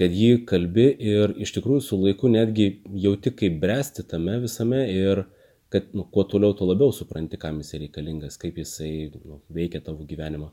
kad 0.00 0.14
jį 0.16 0.42
kalbi 0.48 0.88
ir 0.88 1.34
iš 1.42 1.52
tikrųjų 1.58 1.84
su 1.84 1.98
laiku 2.00 2.30
netgi 2.32 2.68
jauti 3.04 3.34
kaip 3.36 3.58
bręsti 3.60 4.06
tame 4.08 4.38
visame 4.42 4.86
ir 4.88 5.26
kad 5.72 5.92
nu, 5.96 6.04
kuo 6.04 6.24
toliau, 6.28 6.52
tuo 6.56 6.68
labiau 6.68 6.92
supranti, 6.92 7.38
kam 7.40 7.60
jisai 7.62 7.84
reikalingas, 7.86 8.36
kaip 8.40 8.58
jisai 8.60 9.12
nu, 9.16 9.40
veikia 9.52 9.80
tavo 9.84 10.04
gyvenimą. 10.08 10.50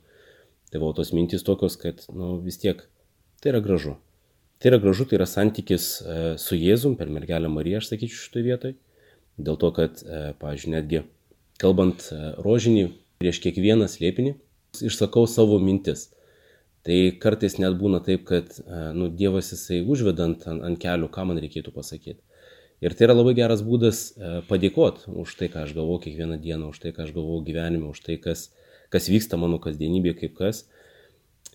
Tai 0.72 0.80
va, 0.84 0.92
tos 0.96 1.12
mintys 1.16 1.44
tokios, 1.44 1.76
kad 1.82 2.06
nu, 2.16 2.38
vis 2.44 2.60
tiek 2.62 2.86
tai 3.44 3.52
yra 3.52 3.60
gražu. 3.64 3.98
Tai 4.60 4.72
yra 4.72 4.80
gražu, 4.84 5.08
tai 5.08 5.18
yra 5.20 5.28
santykis 5.28 5.90
e, 6.04 6.16
su 6.40 6.56
Jėzum 6.60 6.96
per 7.00 7.12
mergelę 7.12 7.52
Mariją, 7.52 7.82
aš 7.82 7.92
sakyčiau, 7.92 8.22
šitoje 8.26 8.48
vietoje. 8.48 8.78
Dėl 9.40 9.60
to, 9.60 9.72
kad, 9.76 10.00
e, 10.04 10.22
pavyzdžiui, 10.40 10.74
netgi 10.76 11.04
kalbant 11.60 12.08
e, 12.12 12.20
rožinį 12.44 12.86
prieš 13.20 13.42
kiekvieną 13.44 13.90
slėpinį, 13.92 14.38
išsakau 14.88 15.28
savo 15.28 15.60
mintis 15.60 16.10
Tai 16.88 16.98
kartais 17.20 17.58
net 17.60 17.76
būna 17.80 18.00
taip, 18.04 18.24
kad 18.30 18.56
nu, 18.96 19.10
Dievas 19.12 19.52
jisai 19.52 19.82
užvedant 19.84 20.46
ant, 20.48 20.64
ant 20.64 20.80
kelių, 20.80 21.10
ką 21.12 21.26
man 21.28 21.40
reikėtų 21.44 21.74
pasakyti. 21.76 22.22
Ir 22.80 22.96
tai 22.96 23.10
yra 23.10 23.18
labai 23.18 23.34
geras 23.36 23.60
būdas 23.66 24.14
padėkoti 24.48 25.12
už 25.20 25.34
tai, 25.36 25.50
ką 25.52 25.66
aš 25.66 25.74
galvoju 25.76 26.06
kiekvieną 26.06 26.38
dieną, 26.40 26.70
už 26.72 26.80
tai, 26.80 26.94
ką 26.96 27.04
aš 27.04 27.12
galvoju 27.18 27.44
gyvenime, 27.50 27.90
už 27.92 28.00
tai, 28.06 28.16
kas, 28.24 28.46
kas 28.94 29.10
vyksta 29.12 29.38
mano 29.42 29.60
kasdienybėje, 29.60 30.16
kaip 30.22 30.38
kas. 30.38 30.64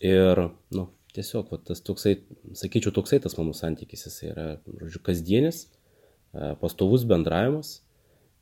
Ir, 0.05 0.43
nu, 0.77 0.85
tiesiog, 1.17 1.49
va, 1.49 1.61
tas 1.71 1.81
toksai, 1.81 2.19
sakyčiau, 2.61 2.93
toksai 2.93 3.23
tas 3.25 3.39
mano 3.41 3.57
santykis, 3.57 4.05
jis 4.11 4.21
yra, 4.29 4.47
žodžiu, 4.83 5.01
kasdienis, 5.09 5.65
pastovus 6.61 7.09
bendravimas. 7.09 7.79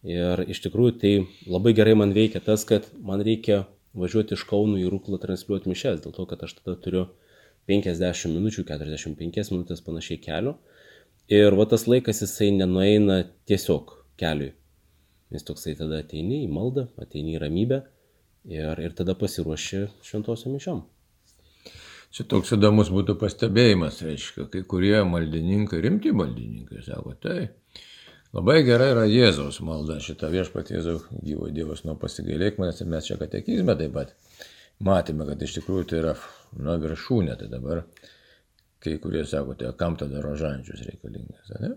Ir 0.03 0.43
iš 0.51 0.59
tikrųjų 0.65 0.93
tai 0.99 1.13
labai 1.47 1.73
gerai 1.79 1.95
man 1.99 2.11
veikia 2.15 2.43
tas, 2.43 2.65
kad 2.67 2.89
man 3.07 3.23
reikia 3.23 3.63
važiuoti 3.95 4.35
iš 4.35 4.43
Kaunų 4.51 4.81
į 4.83 4.89
Rūklą 4.91 5.21
transliuoti 5.23 5.71
mišes, 5.71 6.01
dėl 6.03 6.15
to, 6.17 6.27
kad 6.27 6.43
aš 6.43 6.57
tada 6.59 6.75
turiu 6.83 7.05
50 7.71 8.35
minučių, 8.35 8.65
45 8.67 9.53
minutės 9.55 9.85
panašiai 9.87 10.19
kelio. 10.23 10.57
Ir 11.31 11.55
va 11.55 11.69
tas 11.71 11.87
laikas 11.87 12.25
jisai 12.25 12.51
nenueina 12.57 13.23
tiesiog 13.47 13.95
keliui. 14.19 14.51
Nes 15.33 15.47
toksai 15.47 15.77
tada 15.79 16.03
ateini 16.03 16.43
į 16.45 16.51
maldą, 16.53 16.89
ateini 17.01 17.37
į 17.37 17.45
ramybę 17.45 17.79
ir, 18.51 18.83
ir 18.83 18.99
tada 18.99 19.15
pasiruoši 19.19 19.87
šventosiom 20.05 20.59
mišiom. 20.59 20.83
Čia 22.13 22.27
toks 22.29 22.53
įdomus 22.53 22.91
būtų 22.93 23.15
pastebėjimas, 23.23 24.03
reiškia, 24.05 24.51
kai 24.53 24.61
kurie 24.69 24.99
maldininkai, 25.09 25.79
rimti 25.81 26.11
maldininkai, 26.13 26.83
sako, 26.85 27.15
tai 27.23 27.47
Labai 28.33 28.63
gerai 28.65 28.95
yra 28.95 29.03
Jėzaus 29.05 29.59
malda, 29.61 29.99
šitą 30.01 30.31
viešpat 30.33 30.71
Jėzau 30.73 31.03
gyvo 31.21 31.51
Dievas 31.53 31.83
nuo 31.85 31.99
pasigailėk 32.01 32.57
manęs 32.61 32.81
ir 32.81 32.89
mes 32.89 33.05
čia 33.05 33.19
katekizme 33.21 33.75
taip 33.77 33.93
pat 33.93 34.15
matėme, 34.81 35.27
kad 35.29 35.43
iš 35.45 35.59
tikrųjų 35.59 35.89
tai 35.91 35.99
yra 36.01 36.15
nuo 36.57 36.79
viršūnė, 36.81 37.37
tai 37.37 37.51
dabar 37.53 37.83
kai 38.83 38.97
kurie 39.03 39.27
sako, 39.29 39.59
tai 39.61 39.75
kam 39.79 39.99
tada 40.01 40.23
rožančius 40.25 40.81
reikalingas, 40.89 41.53
ne? 41.61 41.75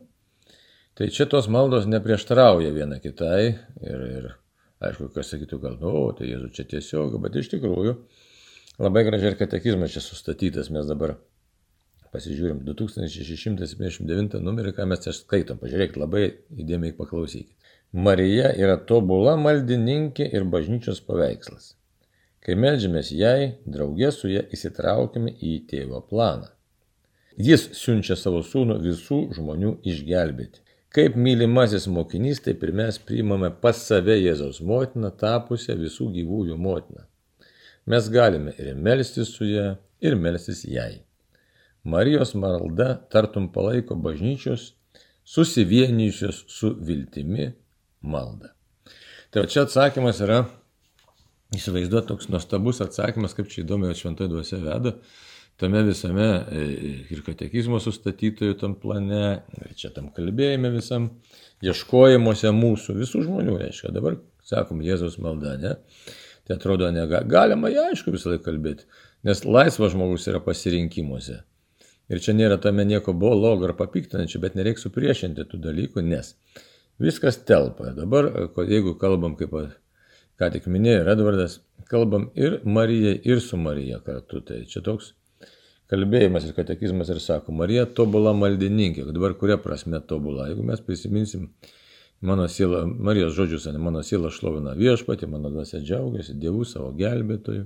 Tai 0.96 1.10
čia 1.12 1.28
tos 1.28 1.52
maldos 1.52 1.90
neprieštarauja 1.92 2.72
viena 2.72 3.02
kitai 3.04 3.42
ir, 3.84 4.08
ir 4.16 4.32
aišku, 4.80 5.12
kas 5.12 5.34
sakytų, 5.34 5.60
gal, 5.60 5.76
o, 5.84 6.08
tai 6.16 6.32
Jėzus 6.32 6.56
čia 6.56 6.64
tiesiog, 6.72 7.20
bet 7.20 7.36
iš 7.36 7.52
tikrųjų 7.52 7.98
labai 8.80 9.04
gražiai 9.10 9.34
ir 9.34 9.40
katekizmas 9.44 9.92
čia 9.92 10.08
sustatytas, 10.08 10.72
mes 10.72 10.88
dabar 10.88 11.18
pasižiūrim 12.14 12.60
2679 12.68 14.42
numerį, 14.44 14.74
ką 14.78 14.88
mes 14.90 15.06
čia 15.06 15.14
skaitom, 15.16 15.60
pažiūrėkit, 15.62 15.98
labai 16.02 16.26
įdėmiai 16.62 16.96
paklausykit. 16.98 17.54
Marija 17.96 18.52
yra 18.60 18.76
tobula 18.90 19.38
maldininkė 19.40 20.28
ir 20.36 20.44
bažnyčios 20.52 21.00
paveikslas. 21.08 21.76
Kai 22.44 22.58
melžiamės 22.60 23.14
jai, 23.16 23.56
draugė 23.66 24.12
su 24.14 24.30
ją 24.30 24.44
įsitraukime 24.54 25.32
į 25.40 25.56
tėvo 25.70 26.02
planą. 26.10 26.52
Jis 27.38 27.70
siunčia 27.80 28.16
savo 28.20 28.44
sūnų 28.46 28.78
visų 28.84 29.22
žmonių 29.36 29.78
išgelbėti. 29.88 30.62
Kaip 30.96 31.16
mylimasis 31.20 31.88
mokinys, 31.92 32.44
taip 32.44 32.62
ir 32.64 32.72
mes 32.72 33.00
priimame 33.08 33.50
pas 33.64 33.80
save 33.88 34.16
Jėzaus 34.16 34.62
motiną, 34.64 35.10
tapusią 35.12 35.76
visų 35.80 36.12
gyvųjų 36.20 36.56
motiną. 36.56 37.04
Mes 37.86 38.08
galime 38.10 38.54
ir 38.60 38.76
melstis 38.76 39.34
su 39.36 39.48
ją, 39.50 39.74
ir 40.00 40.16
melstis 40.16 40.64
jai. 40.64 41.05
Marijos 41.86 42.34
malda 42.34 42.96
tartum 43.13 43.51
palaiko 43.54 43.96
bažnyčios 43.96 44.74
susivienijusios 45.25 46.44
su 46.48 46.75
viltimi 46.82 47.51
maldą. 48.01 48.50
Tai 49.30 49.46
čia 49.51 49.65
atsakymas 49.65 50.22
yra, 50.25 50.44
įsivaizduoti 51.54 52.10
toks 52.10 52.30
nuostabus 52.34 52.82
atsakymas, 52.86 53.34
kaip 53.38 53.50
čia 53.54 53.63
įdomiai 53.63 53.98
šventoji 53.98 54.32
dvasia 54.32 54.60
veda, 54.63 54.96
tame 55.62 55.82
visame 55.86 56.25
e, 56.25 56.65
ir 57.13 57.24
katekizmo 57.25 57.80
sustatytojų 57.84 58.58
tam 58.62 58.77
plane, 58.82 59.42
ir 59.62 59.74
čia 59.77 59.94
tam 59.94 60.10
kalbėjime 60.15 60.72
visam, 60.74 61.10
ieškojimuose 61.65 62.54
mūsų, 62.56 63.00
visų 63.01 63.25
žmonių, 63.27 63.58
reiškia, 63.62 63.94
dabar 63.96 64.20
sakom 64.46 64.82
Jėzaus 64.86 65.18
malda, 65.22 65.58
ne? 65.62 65.75
Tai 66.46 66.60
atrodo, 66.60 66.89
ne, 66.94 67.06
galima, 67.30 67.72
ja, 67.74 67.89
aišku, 67.89 68.13
visą 68.13 68.34
laiką 68.34 68.46
kalbėti, 68.50 68.86
nes 69.25 69.46
laisvas 69.46 69.94
žmogus 69.94 70.27
yra 70.30 70.42
pasirinkimuose. 70.46 71.42
Ir 72.10 72.22
čia 72.22 72.36
nėra 72.38 72.60
tame 72.62 72.86
nieko 72.86 73.16
blogo 73.18 73.66
ar 73.66 73.74
papiktinančio, 73.78 74.42
bet 74.44 74.58
nereikia 74.58 74.84
supriešinti 74.84 75.48
tų 75.50 75.62
dalykų, 75.64 76.04
nes 76.06 76.36
viskas 77.02 77.40
telpa. 77.50 77.96
Dabar, 77.98 78.30
jeigu 78.70 78.94
kalbam, 79.02 79.34
kaip 79.40 79.56
ką 80.40 80.52
tik 80.54 80.68
minėjo 80.70 81.06
Edvardas, 81.16 81.60
kalbam 81.90 82.30
ir 82.36 82.60
Marija, 82.64 83.16
ir 83.24 83.42
su 83.42 83.58
Marija 83.58 84.02
kartu. 84.06 84.42
Tai 84.46 84.62
čia 84.70 84.84
toks 84.86 85.14
kalbėjimas 85.92 86.48
ir 86.48 86.56
katekizmas 86.58 87.10
ir 87.14 87.22
sako, 87.24 87.56
Marija 87.56 87.86
tobula 87.86 88.34
maldininkė. 88.38 89.08
Dabar 89.14 89.36
kuria 89.40 89.58
prasme 89.62 90.02
tobula? 90.02 90.50
Jeigu 90.50 90.66
mes 90.66 90.82
prisiminsim 90.86 91.50
mano 92.26 92.48
siela, 92.50 92.86
Marijos 92.86 93.36
žodžius, 93.38 93.68
mano 93.82 94.04
siela 94.04 94.32
šlovina 94.34 94.76
viešpatį, 94.78 95.30
mano 95.30 95.52
dvasia 95.54 95.82
džiaugiasi 95.82 96.38
Dievu 96.42 96.66
savo 96.66 96.92
gelbėtoju. 96.98 97.66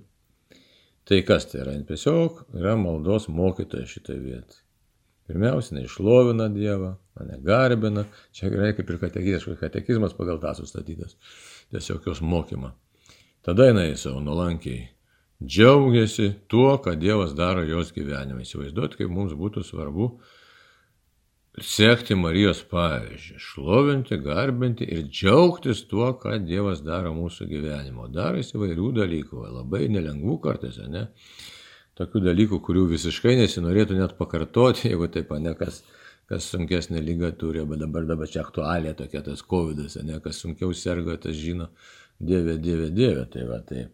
Tai 1.10 1.24
kas 1.26 1.48
tai 1.50 1.64
yra? 1.64 1.74
Tiesiog 1.90 2.44
yra 2.54 2.76
maldos 2.78 3.28
mokytoja 3.34 3.88
šitoje 3.90 4.20
vietoje. 4.22 4.62
Pirmiausia, 5.30 5.76
neišlovina 5.78 6.48
Dievą, 6.54 6.92
mane 7.18 7.40
garbina. 7.46 8.04
Čia 8.34 8.50
gerai 8.54 8.76
kaip 8.78 8.90
ir 8.90 9.00
katekizmas, 9.02 9.58
katekizmas 9.58 10.14
pagal 10.18 10.38
tą 10.42 10.54
sustatytas. 10.58 11.18
Tiesiog 11.74 12.06
jos 12.10 12.22
mokymą. 12.22 12.72
Tada 13.46 13.68
jinai 13.70 13.92
savo 13.98 14.22
nuolankiai 14.22 14.88
džiaugiasi 15.42 16.32
tuo, 16.52 16.76
ką 16.84 16.94
Dievas 17.02 17.34
daro 17.38 17.66
jos 17.66 17.94
gyvenime. 17.96 18.46
Įsivaizduoti, 18.46 19.02
kaip 19.02 19.14
mums 19.14 19.34
būtų 19.38 19.66
svarbu 19.66 20.12
sekti 21.66 22.16
Marijos 22.18 22.62
pavyzdžių, 22.70 23.38
šlovinti, 23.44 24.18
garbinti 24.24 24.86
ir 24.88 25.06
džiaugtis 25.08 25.86
tuo, 25.90 26.12
ką 26.22 26.38
Dievas 26.46 26.82
daro 26.86 27.14
mūsų 27.18 27.48
gyvenimo. 27.50 28.08
Darosi 28.14 28.58
įvairių 28.58 28.90
dalykų, 29.00 29.46
labai 29.58 29.88
nelengvų 29.92 30.36
kartais, 30.44 30.80
ne? 30.92 31.08
Tokių 32.00 32.22
dalykų, 32.24 32.60
kurių 32.64 32.86
visiškai 32.94 33.36
nesinorėtų 33.42 33.98
net 34.00 34.18
pakartoti, 34.20 34.88
jeigu 34.92 35.10
taip, 35.12 35.32
ne 35.44 35.56
kas, 35.60 35.82
kas 36.32 36.50
sunkesnė 36.54 37.04
lyga 37.04 37.32
turi, 37.36 37.64
bet 37.68 37.84
dabar 37.84 38.08
dabar 38.10 38.32
čia 38.32 38.44
aktualė 38.46 38.96
tokia 38.98 39.24
tas 39.26 39.44
COVID, 39.44 39.86
ne, 40.08 40.20
kas 40.24 40.44
sunkiau 40.44 40.74
serga, 40.74 41.18
tas 41.20 41.38
žino, 41.38 41.72
Dieve, 42.20 42.58
Dieve, 42.58 42.92
Dieve. 42.92 43.26
Tai 43.32 43.48
va, 43.48 43.62
tai, 43.64 43.88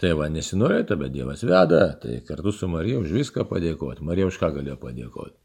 tai 0.00 0.14
va, 0.16 0.30
nesinorėtų, 0.32 1.00
bet 1.00 1.14
Dievas 1.16 1.44
veda, 1.44 1.86
tai 2.02 2.22
kartu 2.26 2.52
su 2.56 2.68
Marija 2.68 3.00
už 3.00 3.14
viską 3.20 3.48
padėkoti. 3.48 4.04
Marija 4.04 4.28
už 4.32 4.40
ką 4.40 4.52
galėjo 4.60 4.80
padėkoti? 4.80 5.36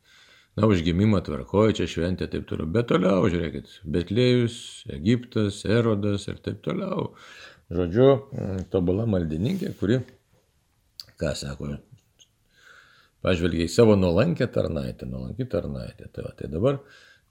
Na, 0.56 0.68
užgimimą 0.70 1.22
tvarkoja, 1.26 1.76
čia 1.80 1.88
šventė 1.92 2.30
taip 2.32 2.48
toliau. 2.50 2.68
Bet 2.72 2.88
toliau, 2.92 3.26
žiūrėkit, 3.32 3.80
Betlėjus, 3.96 4.58
Egiptas, 4.96 5.64
Erodas 5.68 6.30
ir 6.32 6.40
taip 6.46 6.62
toliau. 6.66 7.12
Žodžiu, 7.74 8.08
mm, 8.14 8.64
tobula 8.72 9.08
maldininkė, 9.10 9.74
kuri, 9.80 10.00
ką 11.20 11.34
sako, 11.36 11.74
pažvelgia 13.26 13.66
į 13.66 13.74
savo 13.74 13.98
nuolankę 14.00 14.48
tarnaitę, 14.54 15.10
nuolankį 15.10 15.50
tarnaitę. 15.52 16.10
Tai, 16.14 16.28
va, 16.28 16.34
tai 16.38 16.50
dabar, 16.52 16.80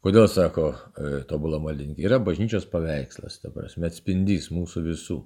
kodėl 0.05 0.29
sako 0.29 0.73
e, 0.75 1.23
tobula 1.31 1.63
maldininkė, 1.63 2.05
yra 2.05 2.19
bažnyčios 2.23 2.67
paveikslas, 2.73 3.39
ta 3.41 3.53
prasme, 3.55 3.89
atspindys 3.89 4.51
mūsų 4.53 4.85
visų. 4.91 5.21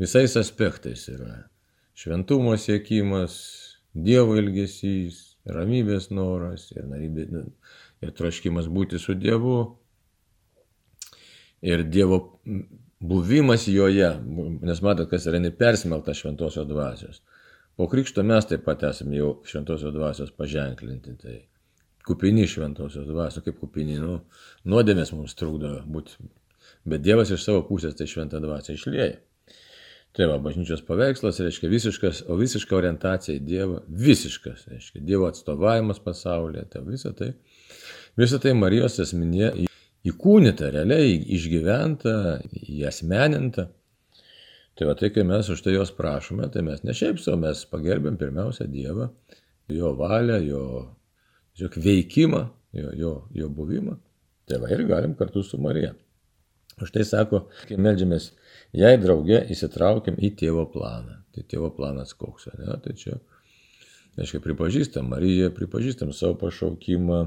Visais 0.00 0.34
aspektais 0.40 1.06
yra 1.12 1.44
šventumo 1.96 2.56
siekimas, 2.60 3.40
Dievo 3.92 4.38
ilgesys, 4.40 5.31
ramybės 5.48 6.10
noras, 6.14 6.68
ir, 6.76 6.86
narybė, 6.90 7.26
ir 8.02 8.14
troškimas 8.18 8.68
būti 8.70 9.00
su 9.02 9.14
Dievu, 9.18 9.58
ir 11.62 11.84
Dievo 11.88 12.20
buvimas 13.02 13.66
joje, 13.68 14.10
nes 14.62 14.82
matot, 14.82 15.10
kas 15.10 15.26
yra 15.26 15.40
nepersmelta 15.42 16.14
šventosios 16.14 16.68
dvasios. 16.68 17.22
Po 17.76 17.88
krikšto 17.88 18.22
mes 18.22 18.46
taip 18.46 18.66
pat 18.66 18.84
esame 18.90 19.16
jau 19.16 19.32
šventosios 19.48 19.94
dvasios 19.94 20.30
paženklinti. 20.36 21.16
Tai 21.18 21.38
kupini 22.06 22.46
šventosios 22.46 23.08
dvasios, 23.08 23.44
kaip 23.46 23.58
kupini, 23.62 23.96
nu, 24.02 24.20
nuodėmės 24.68 25.14
mums 25.16 25.34
trukdo 25.38 25.78
būti. 25.88 26.18
Bet 26.86 27.02
Dievas 27.02 27.30
iš 27.32 27.46
savo 27.46 27.62
pusės 27.66 27.96
tai 27.98 28.06
šventą 28.10 28.42
dvasią 28.42 28.76
išlieja. 28.76 29.16
Tai 30.12 30.28
va, 30.28 30.36
bažnyčios 30.44 30.82
paveikslas 30.84 31.38
reiškia 31.40 31.70
visiškas, 31.72 32.24
o 32.28 32.36
visiška 32.36 32.76
orientacija 32.76 33.38
į 33.38 33.44
Dievą, 33.48 33.78
visiškas, 33.88 34.66
reiškia 34.68 35.00
Dievo 35.08 35.28
atstovavimas 35.30 36.02
pasaulyje, 36.04 36.66
tai 36.72 36.82
visą 36.84 37.14
tai, 37.16 37.30
visą 38.20 38.40
tai 38.42 38.52
Marijos 38.58 38.98
esminė 39.00 39.54
įkūnyta, 40.08 40.68
realiai 40.74 41.14
išgyventa, 41.36 42.16
įasmeninta. 42.60 43.70
Tai 44.76 44.88
va 44.88 44.96
tai, 45.00 45.12
kai 45.12 45.24
mes 45.28 45.48
už 45.52 45.64
tai 45.64 45.78
jos 45.78 45.92
prašome, 45.96 46.48
tai 46.52 46.64
mes 46.66 46.84
ne 46.84 46.92
šiaip 46.96 47.20
savo, 47.20 47.38
mes 47.46 47.64
pagerbėm 47.72 48.20
pirmiausia 48.20 48.68
Dievą, 48.68 49.08
jo 49.72 49.94
valią, 49.96 50.38
jo, 50.44 50.62
jo 51.60 51.72
veikimą, 51.72 52.46
jo, 52.76 52.92
jo, 53.00 53.16
jo 53.36 53.50
buvimą. 53.52 53.96
Tai 54.48 54.60
va 54.60 54.72
ir 54.72 54.84
galim 54.88 55.16
kartu 55.16 55.44
su 55.44 55.60
Marija. 55.60 55.94
Už 56.82 56.90
tai 56.92 57.04
sako, 57.04 57.46
kai 57.68 57.76
melžiamės, 57.80 58.32
jei 58.76 58.98
drauge 59.00 59.42
įsitraukiam 59.52 60.16
į 60.18 60.32
tėvo 60.40 60.66
planą. 60.72 61.20
Tai 61.32 61.44
tėvo 61.48 61.70
planas 61.72 62.12
koks, 62.16 62.50
ne? 62.58 62.74
Tai 62.84 62.92
čia, 62.98 63.16
aiškiai, 64.20 64.42
pripažįstam 64.44 65.08
Mariją, 65.12 65.48
pripažįstam 65.56 66.12
savo 66.16 66.36
pašaukimą 66.42 67.22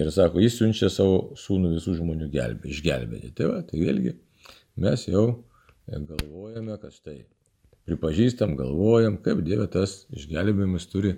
ir 0.00 0.10
sako, 0.14 0.40
jis 0.40 0.56
siunčia 0.60 0.88
savo 0.92 1.34
sūnų 1.40 1.74
visų 1.76 1.98
žmonių 1.98 2.30
gelbė, 2.32 2.72
išgelbėti. 2.72 3.34
Tai 3.36 3.50
va, 3.52 3.60
tai 3.66 3.82
vėlgi 3.82 4.14
mes 4.80 5.04
jau 5.10 5.26
galvojame, 5.90 6.76
kad 6.80 6.94
štai 6.94 7.18
pripažįstam, 7.88 8.54
galvojam, 8.58 9.18
kaip 9.24 9.42
Dieve 9.44 9.66
tas 9.72 10.04
išgelbėjimas 10.14 10.86
turi 10.92 11.16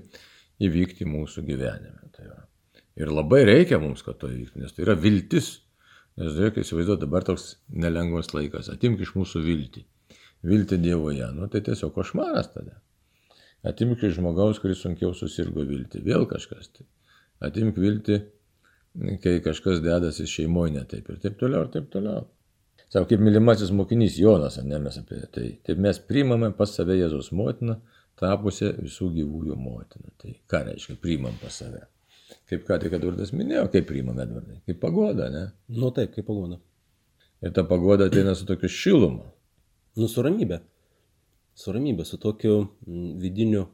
įvykti 0.63 1.07
mūsų 1.09 1.45
gyvenime. 1.47 2.11
Tai 2.15 2.31
va. 2.31 2.41
ir 2.97 3.11
labai 3.13 3.45
reikia 3.49 3.79
mums, 3.83 4.03
kad 4.05 4.19
to 4.21 4.31
įvyktų, 4.31 4.63
nes 4.63 4.75
tai 4.75 4.87
yra 4.87 4.97
viltis 4.99 5.59
Nes 6.21 6.35
žiūrėk, 6.35 6.61
įsivaizduoju, 6.61 7.01
dabar 7.01 7.25
toks 7.25 7.55
nelengvas 7.73 8.33
laikas. 8.37 8.69
Atimk 8.73 9.01
iš 9.01 9.15
mūsų 9.17 9.43
viltį. 9.47 9.85
Viltį 10.45 10.79
Dievoje. 10.83 11.29
Nu, 11.37 11.49
tai 11.49 11.63
tiesiog 11.65 11.95
košmaras 11.97 12.51
tada. 12.53 12.81
Atimk 13.65 14.03
iš 14.03 14.19
žmogaus, 14.19 14.61
kuris 14.61 14.83
sunkiau 14.85 15.15
susirgo 15.17 15.65
viltį. 15.65 16.03
Vėl 16.05 16.27
kažkas. 16.29 16.69
Tai. 16.75 16.87
Atimk 17.49 17.79
viltį, 17.81 18.19
kai 19.23 19.39
kažkas 19.45 19.81
dedasi 19.83 20.29
šeimoje 20.29 20.77
ne 20.77 20.85
taip 20.89 21.09
ir 21.11 21.21
taip 21.23 21.39
toliau, 21.41 21.65
ir 21.67 21.73
taip 21.75 21.89
toliau. 21.95 22.27
Savo 22.93 23.09
kaip 23.09 23.23
mylimasis 23.25 23.73
mokinys 23.73 24.19
Jonas, 24.21 24.59
ne 24.67 24.79
mes 24.83 24.99
apie 25.01 25.23
tai. 25.33 25.47
Taip 25.65 25.81
mes 25.81 26.01
priimame 26.11 26.53
pas 26.59 26.75
save 26.77 26.99
Jėzus 26.99 27.33
motiną, 27.33 27.79
tapusią 28.21 28.75
visų 28.83 29.09
gyvųjų 29.17 29.57
motiną. 29.57 30.13
Tai 30.21 30.35
ką 30.53 30.67
reiškia 30.69 30.99
priimam 31.01 31.39
pas 31.41 31.57
save? 31.63 31.87
Kaip 32.51 32.67
ką 32.69 32.79
tik 32.83 32.97
Edvardas 32.99 33.33
minėjo, 33.37 33.67
kaip 33.73 33.87
priimame 33.89 34.25
Edvardai, 34.27 34.59
kaip 34.69 34.81
pagoda, 34.83 35.29
ne? 35.33 35.45
Nu 35.73 35.93
taip, 35.95 36.15
kaip 36.17 36.27
pagoda. 36.29 36.59
Ir 37.43 37.55
ta 37.55 37.65
pagoda 37.67 38.07
ateina 38.11 38.35
su 38.39 38.47
tokiu 38.47 38.71
šilumu. 38.71 39.25
Nu, 39.99 40.09
su 40.09 40.23
ramybė. 40.25 40.61
Su 41.59 41.75
ramybė, 41.75 42.07
su 42.09 42.19
tokiu 42.23 42.55
mm, 42.63 43.09
vidiniu, 43.21 43.65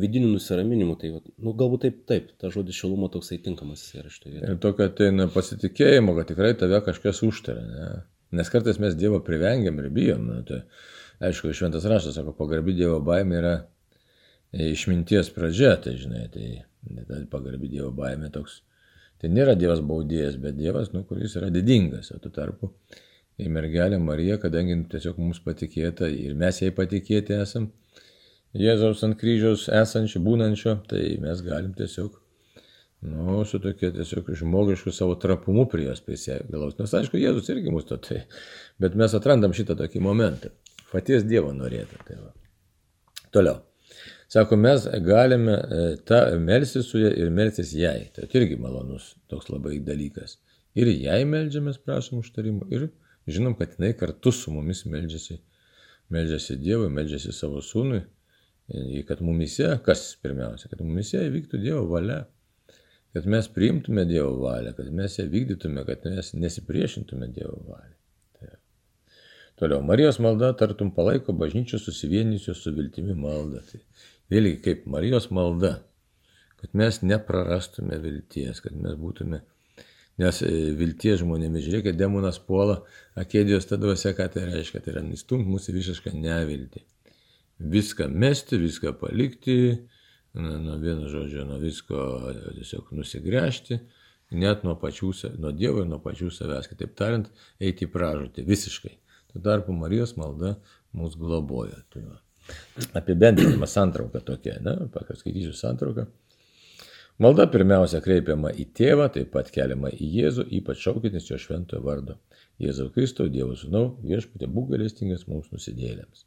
vidiniu 0.00 0.30
nusiraminimu. 0.32 0.96
Tai, 1.00 1.12
nu, 1.20 1.52
galbūt 1.52 1.84
taip, 1.84 2.00
taip, 2.08 2.32
ta 2.40 2.50
žodis 2.54 2.78
šilumo 2.78 3.10
toksai 3.12 3.38
tinkamas 3.44 3.84
yra 3.94 4.10
šitoje 4.10 4.38
vietoje. 4.38 4.56
Ir 4.56 4.62
tokio 4.64 4.88
ateina 4.88 5.28
pasitikėjimo, 5.34 6.16
kad 6.16 6.32
tikrai 6.32 6.54
tave 6.58 6.80
kažkas 6.86 7.22
užtarė, 7.26 7.68
ne? 7.68 7.92
Nes 8.34 8.50
kartais 8.50 8.80
mes 8.82 8.96
Dievo 8.98 9.20
privengiam 9.22 9.76
ir 9.78 9.92
bijom. 9.94 10.24
Nu, 10.26 10.40
tai, 10.48 10.64
aišku, 11.22 11.52
šventas 11.54 11.84
raštas 11.86 12.16
sako, 12.18 12.34
pagarbi 12.38 12.74
Dievo 12.74 12.98
baimė 13.04 13.38
yra 13.38 13.54
išminties 14.54 15.32
pradžia, 15.34 15.74
tai 15.82 15.96
žinai, 15.98 16.28
tai 16.32 16.48
ta 17.08 17.20
pagarbi 17.30 17.70
Dievo 17.72 17.90
baimė 17.96 18.30
toks. 18.34 18.60
Tai 19.20 19.30
nėra 19.32 19.54
Dievas 19.58 19.80
baudėjas, 19.84 20.36
bet 20.40 20.58
Dievas, 20.58 20.92
nu, 20.92 21.04
kuris 21.08 21.36
yra 21.38 21.50
didingas. 21.52 22.10
O 22.14 22.18
tu 22.22 22.30
tarpu 22.34 22.70
į 23.40 23.48
mergelę 23.50 23.98
Mariją, 23.98 24.38
kadangi 24.42 24.76
tiesiog 24.92 25.18
mums 25.22 25.40
patikėta 25.42 26.10
ir 26.10 26.36
mes 26.38 26.60
jai 26.62 26.70
patikėti 26.74 27.34
esam, 27.38 27.70
Jėzaus 28.54 29.00
ant 29.02 29.16
kryžiaus 29.18 29.64
esančio, 29.66 30.20
būnančio, 30.22 30.76
tai 30.86 31.16
mes 31.18 31.40
galim 31.42 31.72
tiesiog, 31.74 32.20
nu, 33.10 33.40
su 33.50 33.58
tokia 33.58 33.90
tiesiog 33.96 34.30
žmogišku 34.38 34.94
savo 34.94 35.16
trapumu 35.18 35.66
prie 35.72 35.88
jos 35.88 36.04
prisigalaus. 36.06 36.78
Nes 36.78 36.94
aišku, 37.00 37.18
Jėzus 37.18 37.50
irgi 37.50 37.74
mūsų 37.74 37.90
to 37.90 38.00
tai, 38.06 38.22
bet 38.78 38.94
mes 38.94 39.18
atrandam 39.18 39.56
šitą 39.58 39.74
tokį 39.82 40.04
momentą. 40.06 40.54
Paties 40.92 41.26
Dievo 41.26 41.50
norėtų. 41.56 42.04
Tai 42.06 42.20
va. 42.22 42.34
Toliau. 43.34 43.58
Sako, 44.34 44.56
mes 44.58 44.88
galime 45.06 45.52
e, 45.54 45.82
tą 46.08 46.16
melsis 46.42 46.88
su 46.90 46.98
ja 46.98 47.12
ir 47.14 47.28
melsis 47.30 47.70
jai. 47.78 48.08
Tai 48.14 48.24
irgi 48.34 48.56
malonus 48.58 49.12
toks 49.30 49.46
labai 49.52 49.76
dalykas. 49.86 50.40
Ir 50.74 50.90
jai 50.90 51.20
melžiamės, 51.30 51.78
prašom 51.86 52.18
užtarimų. 52.18 52.66
Ir 52.74 52.88
žinom, 53.30 53.54
kad 53.60 53.76
jinai 53.76 53.92
kartu 53.94 54.32
su 54.34 54.50
mumis 54.50 54.82
melžiasi. 54.90 55.38
Melžiasi 56.10 56.56
Dievui, 56.58 56.88
melžiasi 56.90 57.30
savo 57.32 57.62
sūnui. 57.62 58.02
Kad 59.06 59.22
mumise, 59.22 59.68
kas 59.86 60.02
pirmiausia, 60.24 60.66
kad 60.72 60.82
mumise 60.82 61.22
įvyktų 61.28 61.60
Dievo 61.62 61.84
valia. 61.92 62.24
Kad 63.14 63.30
mes 63.30 63.46
priimtume 63.54 64.02
Dievo 64.10 64.34
valią, 64.40 64.74
kad 64.74 64.90
mes 64.90 65.14
ją 65.20 65.28
vykdytume, 65.30 65.86
kad 65.86 66.10
mes 66.10 66.32
nesipriešintume 66.34 67.30
Dievo 67.36 67.60
valią. 67.68 67.94
Tai. 68.40 68.50
Toliau, 69.62 69.78
Marijos 69.86 70.18
malda 70.18 70.50
tartum 70.58 70.90
palaiko 70.96 71.36
bažnyčios 71.38 71.86
susivienysios 71.86 72.64
su 72.66 72.74
viltimi 72.74 73.14
maldą. 73.14 73.62
Tai 73.70 73.84
Vėlgi 74.32 74.60
kaip 74.64 74.86
Marijos 74.88 75.28
malda, 75.34 75.74
kad 76.60 76.72
mes 76.80 77.02
neprarastume 77.04 77.98
vilties, 78.00 78.62
kad 78.64 78.76
mes 78.80 78.96
būtume, 78.96 79.42
nes 80.20 80.40
e, 80.46 80.52
vilties 80.78 81.20
žmonėmis, 81.20 81.66
žiūrėkit, 81.66 81.98
demonas 82.00 82.38
puola, 82.40 82.78
akėdijos 83.20 83.68
ta 83.68 83.76
dvasia, 83.80 84.14
ką 84.16 84.30
tai 84.32 84.46
reiškia, 84.48 84.80
tai 84.80 84.94
yra 84.94 85.04
nustumt 85.04 85.48
mūsų 85.50 85.76
visišką 85.76 86.14
neviltį. 86.16 86.84
Viską 87.74 88.08
mesti, 88.10 88.58
viską 88.62 88.94
palikti, 88.98 89.58
nuo 90.34 90.78
vieno 90.80 91.10
žodžio, 91.12 91.44
nuo 91.46 91.60
visko 91.62 92.00
tiesiog 92.56 92.90
nusigręžti, 92.96 93.78
net 94.34 94.64
nuo, 94.66 94.74
pačių, 94.80 95.12
nuo 95.38 95.52
Dievo 95.54 95.84
ir 95.84 95.90
nuo 95.92 96.00
pačių 96.02 96.32
savęs, 96.32 96.72
kitaip 96.72 96.96
tariant, 96.98 97.30
eiti 97.60 97.86
į 97.86 97.92
pražūtį 97.92 98.48
visiškai. 98.48 98.96
Tuo 99.30 99.44
tarpu 99.44 99.76
Marijos 99.76 100.16
malda 100.18 100.56
mūsų 100.96 101.22
globoja. 101.22 101.84
Tai 101.92 102.08
va 102.08 102.23
apibendrinimą 103.00 103.66
santrauką 103.70 104.20
tokia, 104.26 104.58
ne, 104.64 104.76
paskaitysiu 104.94 105.54
santrauką. 105.56 106.06
Malda 107.22 107.46
pirmiausia 107.46 108.00
kreipiama 108.02 108.50
į 108.58 108.64
tėvą, 108.74 109.06
taip 109.14 109.28
pat 109.36 109.50
keliama 109.54 109.92
į 109.94 110.08
Jėzų, 110.16 110.48
ypač 110.58 110.80
šaukiantis 110.82 111.28
jo 111.30 111.38
šventojo 111.38 111.82
vardo. 111.84 112.16
Jėzau 112.62 112.88
Kristau, 112.94 113.28
Dievo 113.30 113.54
Sūnau, 113.58 113.84
viešpatė 114.02 114.48
būk 114.50 114.72
galestingas 114.72 115.28
mums 115.30 115.52
nusidėlėms. 115.54 116.24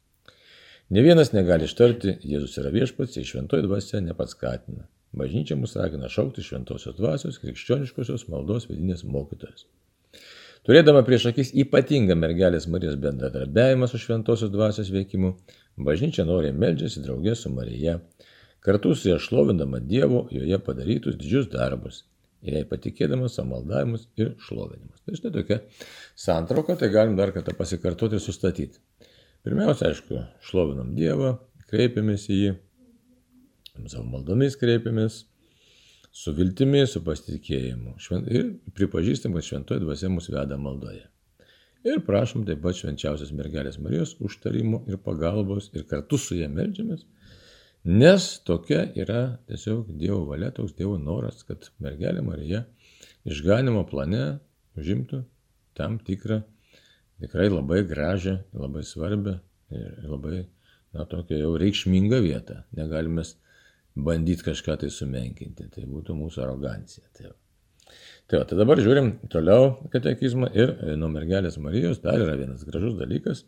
Ne 0.95 1.03
vienas 1.03 1.34
negali 1.36 1.67
ištarti, 1.67 2.13
Jėzus 2.23 2.56
yra 2.62 2.71
viešpats, 2.71 3.17
jei 3.19 3.27
šventoji 3.27 3.67
dvasia 3.67 3.99
nepaskatina. 4.06 4.88
Bažnyčia 5.19 5.58
mus 5.60 5.75
ragina 5.75 6.08
šaukti 6.12 6.43
šventosios 6.43 6.95
dvasios, 6.95 7.41
krikščioniškosios 7.43 8.30
maldos 8.32 8.69
vidinės 8.71 9.03
mokytojas. 9.03 9.67
Turėdama 10.67 10.99
prieš 11.08 11.30
akis 11.30 11.53
ypatingą 11.63 12.15
mergelės 12.19 12.65
Marijos 12.67 12.97
bendradarbiavimą 12.99 13.88
su 13.88 14.01
šventosios 14.03 14.49
dvasios 14.51 14.89
veikimu, 14.91 15.30
bažnyčia 15.88 16.25
nori 16.27 16.49
meldžiasi 16.51 17.06
draugė 17.06 17.38
su 17.39 17.51
Marija, 17.53 17.93
kartu 18.67 18.91
su 18.91 19.08
ją 19.08 19.15
šlovindama 19.23 19.80
Dievo 19.80 20.25
joje 20.36 20.60
padarytus 20.65 21.15
didžius 21.21 21.47
darbus, 21.53 22.01
jai 22.43 22.65
patikėdama 22.67 23.30
samaldavimus 23.32 24.10
ir 24.19 24.34
šlovinimus. 24.43 25.06
Tai 25.08 25.15
štai 25.21 25.32
tokia 25.38 25.62
santrauka, 26.19 26.75
tai 26.75 26.91
galim 26.91 27.15
dar 27.15 27.32
kartą 27.32 27.56
pasikartoti 27.56 28.19
ir 28.19 28.25
sustatyti. 28.27 28.84
Pirmiausia, 29.47 29.93
aišku, 29.93 30.19
šlovinam 30.49 30.91
Dievą, 30.99 31.38
kreipiamės 31.71 32.27
į 32.27 32.41
jį, 32.41 32.53
savo 33.88 34.03
maldomis 34.12 34.60
kreipiamės, 34.60 35.23
su 36.17 36.34
viltimi, 36.34 36.82
su 36.89 37.03
pasitikėjimu. 37.06 37.95
Ir 38.34 38.49
pripažįstam, 38.77 39.36
kad 39.38 39.45
šventoji 39.45 39.84
dvasia 39.84 40.10
mus 40.10 40.30
veda 40.34 40.58
maldoje. 40.58 41.06
Ir 41.88 42.01
prašom 42.08 42.45
taip 42.47 42.63
pat 42.63 42.80
švenčiausios 42.80 43.32
mergelės 43.38 43.77
Marijos 43.80 44.15
užtarimo 44.23 44.82
ir 44.89 44.97
pagalbos 45.03 45.69
ir 45.77 45.86
kartu 45.88 46.17
su 46.19 46.36
ją 46.39 46.49
melžiamės, 46.51 47.06
nes 47.86 48.25
tokia 48.47 48.82
yra 48.97 49.21
tiesiog 49.47 49.93
Dievo 50.01 50.25
valia, 50.27 50.49
toks 50.51 50.73
Dievo 50.75 50.97
noras, 50.99 51.45
kad 51.47 51.69
mergelė 51.84 52.25
Marija 52.25 52.65
išganimo 53.30 53.86
plane 53.88 54.39
užimtų 54.77 55.21
tam 55.77 55.99
tikrą 56.03 56.41
tikrai 57.21 57.47
labai 57.53 57.84
gražią, 57.88 58.39
labai 58.58 58.84
svarbią 58.86 59.38
ir 59.73 60.10
labai, 60.10 60.41
na, 60.93 61.06
tokią 61.06 61.39
jau 61.43 61.53
reikšmingą 61.62 62.19
vietą. 62.25 62.63
Negalime 62.77 63.23
bandyti 63.98 64.46
kažką 64.46 64.78
tai 64.84 64.90
sumenkinti. 64.94 65.68
Tai 65.74 65.86
būtų 65.90 66.16
mūsų 66.18 66.44
arogancija. 66.46 67.06
Tai, 67.18 67.34
tai, 68.28 68.40
va, 68.40 68.46
tai 68.48 68.58
dabar 68.60 68.82
žiūrim 68.84 69.14
toliau 69.34 69.76
katekizmą 69.94 70.52
ir 70.56 70.74
e, 70.76 70.96
nuo 71.00 71.10
mergelės 71.14 71.60
Marijos 71.62 72.02
dar 72.04 72.20
yra 72.22 72.38
vienas 72.40 72.66
gražus 72.68 72.98
dalykas. 73.00 73.44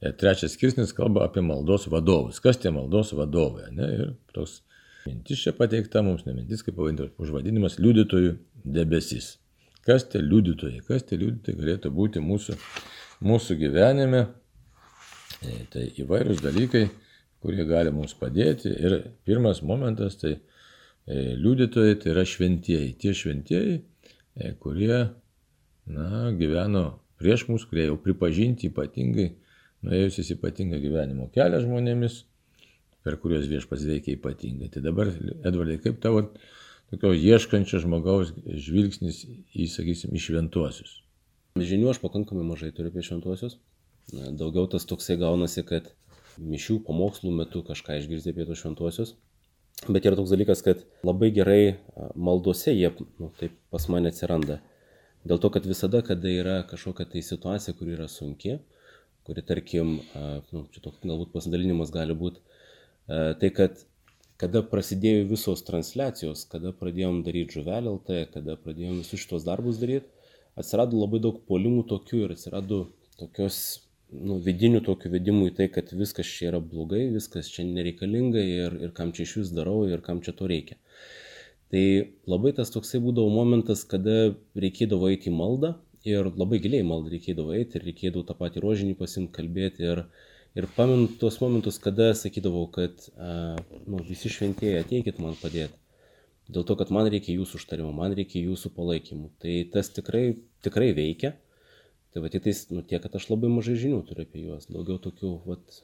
E, 0.00 0.12
trečias 0.18 0.56
skirsnis 0.56 0.94
kalba 0.96 1.26
apie 1.26 1.44
maldos 1.46 1.88
vadovus. 1.90 2.40
Kas 2.42 2.60
tie 2.62 2.72
maldos 2.74 3.14
vadovai? 3.16 3.70
Ne? 3.74 3.90
Ir 3.98 4.14
toks 4.36 4.60
mintis 5.06 5.42
čia 5.42 5.54
pateikta 5.58 6.02
mums, 6.06 6.26
ne 6.26 6.36
mintis, 6.36 6.62
kaip 6.62 6.78
pavadintas 6.78 7.12
užvadinimas, 7.22 7.80
liudytojų 7.82 8.36
debesis. 8.62 9.36
Kas 9.82 10.06
tie 10.06 10.22
liudytojai? 10.22 10.84
Kas 10.86 11.02
tie 11.08 11.18
liudytojai 11.18 11.58
galėtų 11.58 11.90
būti 11.94 12.22
mūsų, 12.22 12.54
mūsų 13.26 13.58
gyvenime? 13.58 14.28
E, 15.42 15.64
tai 15.72 15.88
įvairūs 15.98 16.42
dalykai 16.44 16.86
kurie 17.42 17.66
gali 17.68 17.92
mums 17.94 18.14
padėti. 18.18 18.70
Ir 18.72 18.98
pirmas 19.26 19.62
momentas 19.66 20.18
tai 20.20 20.36
e, 20.36 21.34
liudytojai 21.38 21.98
tai 22.02 22.14
yra 22.14 22.24
šventieji. 22.28 22.94
Tie 23.02 23.14
šventieji, 23.16 23.78
e, 24.36 24.52
kurie 24.62 24.98
na, 25.86 26.30
gyveno 26.38 26.86
prieš 27.22 27.46
mus, 27.50 27.66
kurie 27.68 27.86
jau 27.88 27.98
pripažinti 28.02 28.70
ypatingai, 28.70 29.30
nuėjusiais 29.86 30.34
ypatingą 30.36 30.78
gyvenimo 30.82 31.28
kelią 31.34 31.62
žmonėmis, 31.64 32.22
per 33.02 33.18
kuriuos 33.22 33.48
viešpas 33.50 33.84
veikia 33.86 34.16
ypatingai. 34.16 34.70
Tai 34.72 34.82
dabar, 34.84 35.10
Edvardai, 35.42 35.78
kaip 35.82 35.98
tavo 36.02 36.28
tokio 36.92 37.14
ieškančio 37.16 37.82
žmogaus 37.82 38.34
žvilgsnis 38.46 39.24
į, 39.26 39.68
sakysim, 39.70 40.14
į 40.14 40.22
šventuosius? 40.26 41.00
Žinių 41.58 41.90
aš 41.92 42.00
pakankamai 42.02 42.46
mažai 42.48 42.70
turiu 42.72 42.92
apie 42.92 43.04
šventuosius. 43.04 43.58
Daugiau 44.12 44.66
tas 44.70 44.86
toksai 44.88 45.18
gaunasi, 45.20 45.64
kad 45.66 45.92
mišių 46.38 46.78
pamokslų 46.86 47.32
metu 47.36 47.62
kažką 47.66 47.98
išgirsti 48.00 48.32
apie 48.32 48.46
tos 48.48 48.62
šventuosius. 48.62 49.14
Bet 49.88 50.06
yra 50.06 50.18
toks 50.18 50.30
dalykas, 50.30 50.62
kad 50.62 50.84
labai 51.02 51.32
gerai 51.34 51.76
maldose 52.14 52.74
jie 52.74 52.92
nu, 53.18 53.32
taip 53.40 53.56
pas 53.72 53.88
mane 53.90 54.12
atsiranda. 54.12 54.60
Dėl 55.26 55.40
to, 55.42 55.50
kad 55.54 55.66
visada, 55.66 56.02
kada 56.06 56.30
yra 56.30 56.60
kažkokia 56.68 57.06
tai 57.10 57.22
situacija, 57.22 57.74
kuri 57.78 57.96
yra 57.96 58.08
sunki, 58.10 58.58
kuri, 59.26 59.42
tarkim, 59.46 59.96
nu, 60.54 60.66
čia 60.74 60.82
toks 60.82 61.02
galbūt 61.02 61.32
pasidalinimas 61.34 61.92
gali 61.94 62.14
būti, 62.18 62.42
tai 63.06 63.50
kad 63.54 63.84
kada 64.42 64.64
prasidėjo 64.66 65.28
visos 65.30 65.62
transliacijos, 65.66 66.46
kada 66.50 66.72
pradėjom 66.74 67.20
daryti 67.26 67.60
žuvelį 67.60 67.92
LT, 67.92 68.24
kada 68.32 68.56
pradėjom 68.58 68.98
visus 68.98 69.22
šitos 69.22 69.46
darbus 69.46 69.78
daryti, 69.78 70.10
atsirado 70.58 70.98
labai 70.98 71.20
daug 71.22 71.38
polimų 71.46 71.84
tokių 71.92 72.24
ir 72.24 72.34
atsirado 72.34 72.80
tokios 73.20 73.60
nu, 74.12 74.38
vidinių 74.44 74.82
tokių 74.86 75.10
vedimų 75.14 75.50
į 75.50 75.54
tai, 75.58 75.68
kad 75.72 75.92
viskas 75.96 76.28
čia 76.28 76.50
yra 76.50 76.60
blogai, 76.60 77.06
viskas 77.14 77.50
čia 77.52 77.64
nereikalinga 77.68 78.42
ir, 78.42 78.76
ir 78.86 78.94
kam 78.96 79.12
čia 79.16 79.26
iš 79.26 79.36
vis 79.40 79.52
darau 79.56 79.82
ir 79.88 80.04
kam 80.04 80.20
čia 80.24 80.34
to 80.36 80.48
reikia. 80.50 80.78
Tai 81.72 81.84
labai 82.28 82.52
tas 82.56 82.70
toksai 82.74 83.00
būdavo 83.00 83.32
momentas, 83.32 83.86
kada 83.88 84.34
reikėdavo 84.58 85.08
eiti 85.08 85.30
į 85.30 85.36
maldą 85.38 85.74
ir 86.04 86.28
labai 86.36 86.58
giliai 86.60 86.84
maldą 86.84 87.14
reikėdavo 87.14 87.54
eiti 87.56 87.78
ir 87.78 87.86
reikėdavo 87.88 88.26
tą 88.28 88.36
patį 88.36 88.64
rožinį 88.64 88.96
pasimti 88.98 89.32
kalbėti 89.38 89.86
ir, 89.88 90.02
ir 90.58 90.68
pamenu 90.76 91.08
tuos 91.20 91.38
momentus, 91.40 91.78
kada 91.80 92.10
sakydavau, 92.18 92.66
kad 92.74 93.06
a, 93.16 93.56
nu, 93.86 94.02
visi 94.08 94.32
šventieji 94.32 94.82
ateikit 94.82 95.22
man 95.22 95.38
padėti. 95.40 95.78
Dėl 96.52 96.66
to, 96.68 96.76
kad 96.76 96.90
man 96.92 97.08
reikia 97.08 97.36
jūsų 97.38 97.60
užtarimo, 97.60 97.92
man 97.96 98.12
reikia 98.18 98.42
jūsų 98.42 98.72
palaikymų. 98.76 99.30
Tai 99.40 99.54
tas 99.72 99.88
tikrai, 99.94 100.24
tikrai 100.64 100.90
veikia. 100.96 101.36
Tai 102.12 102.20
va 102.20 102.28
tik 102.28 102.44
tais, 102.44 102.58
nu, 102.68 102.82
tiek, 102.84 103.00
kad 103.00 103.14
aš 103.16 103.30
labai 103.30 103.48
mažai 103.48 103.78
žinių 103.80 104.02
turiu 104.04 104.26
apie 104.26 104.42
juos, 104.44 104.66
daugiau 104.68 104.98
tokių, 105.00 105.30
vat, 105.48 105.78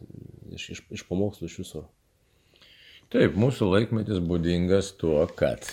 iš, 0.53 0.67
iš, 0.75 0.83
iš 0.99 1.05
pamokslų 1.09 1.49
iš 1.49 1.57
visur. 1.62 1.87
Taip, 3.09 3.38
mūsų 3.41 3.71
laikmetis 3.73 4.21
būdingas 4.21 4.91
tuo, 5.01 5.23
kad 5.38 5.64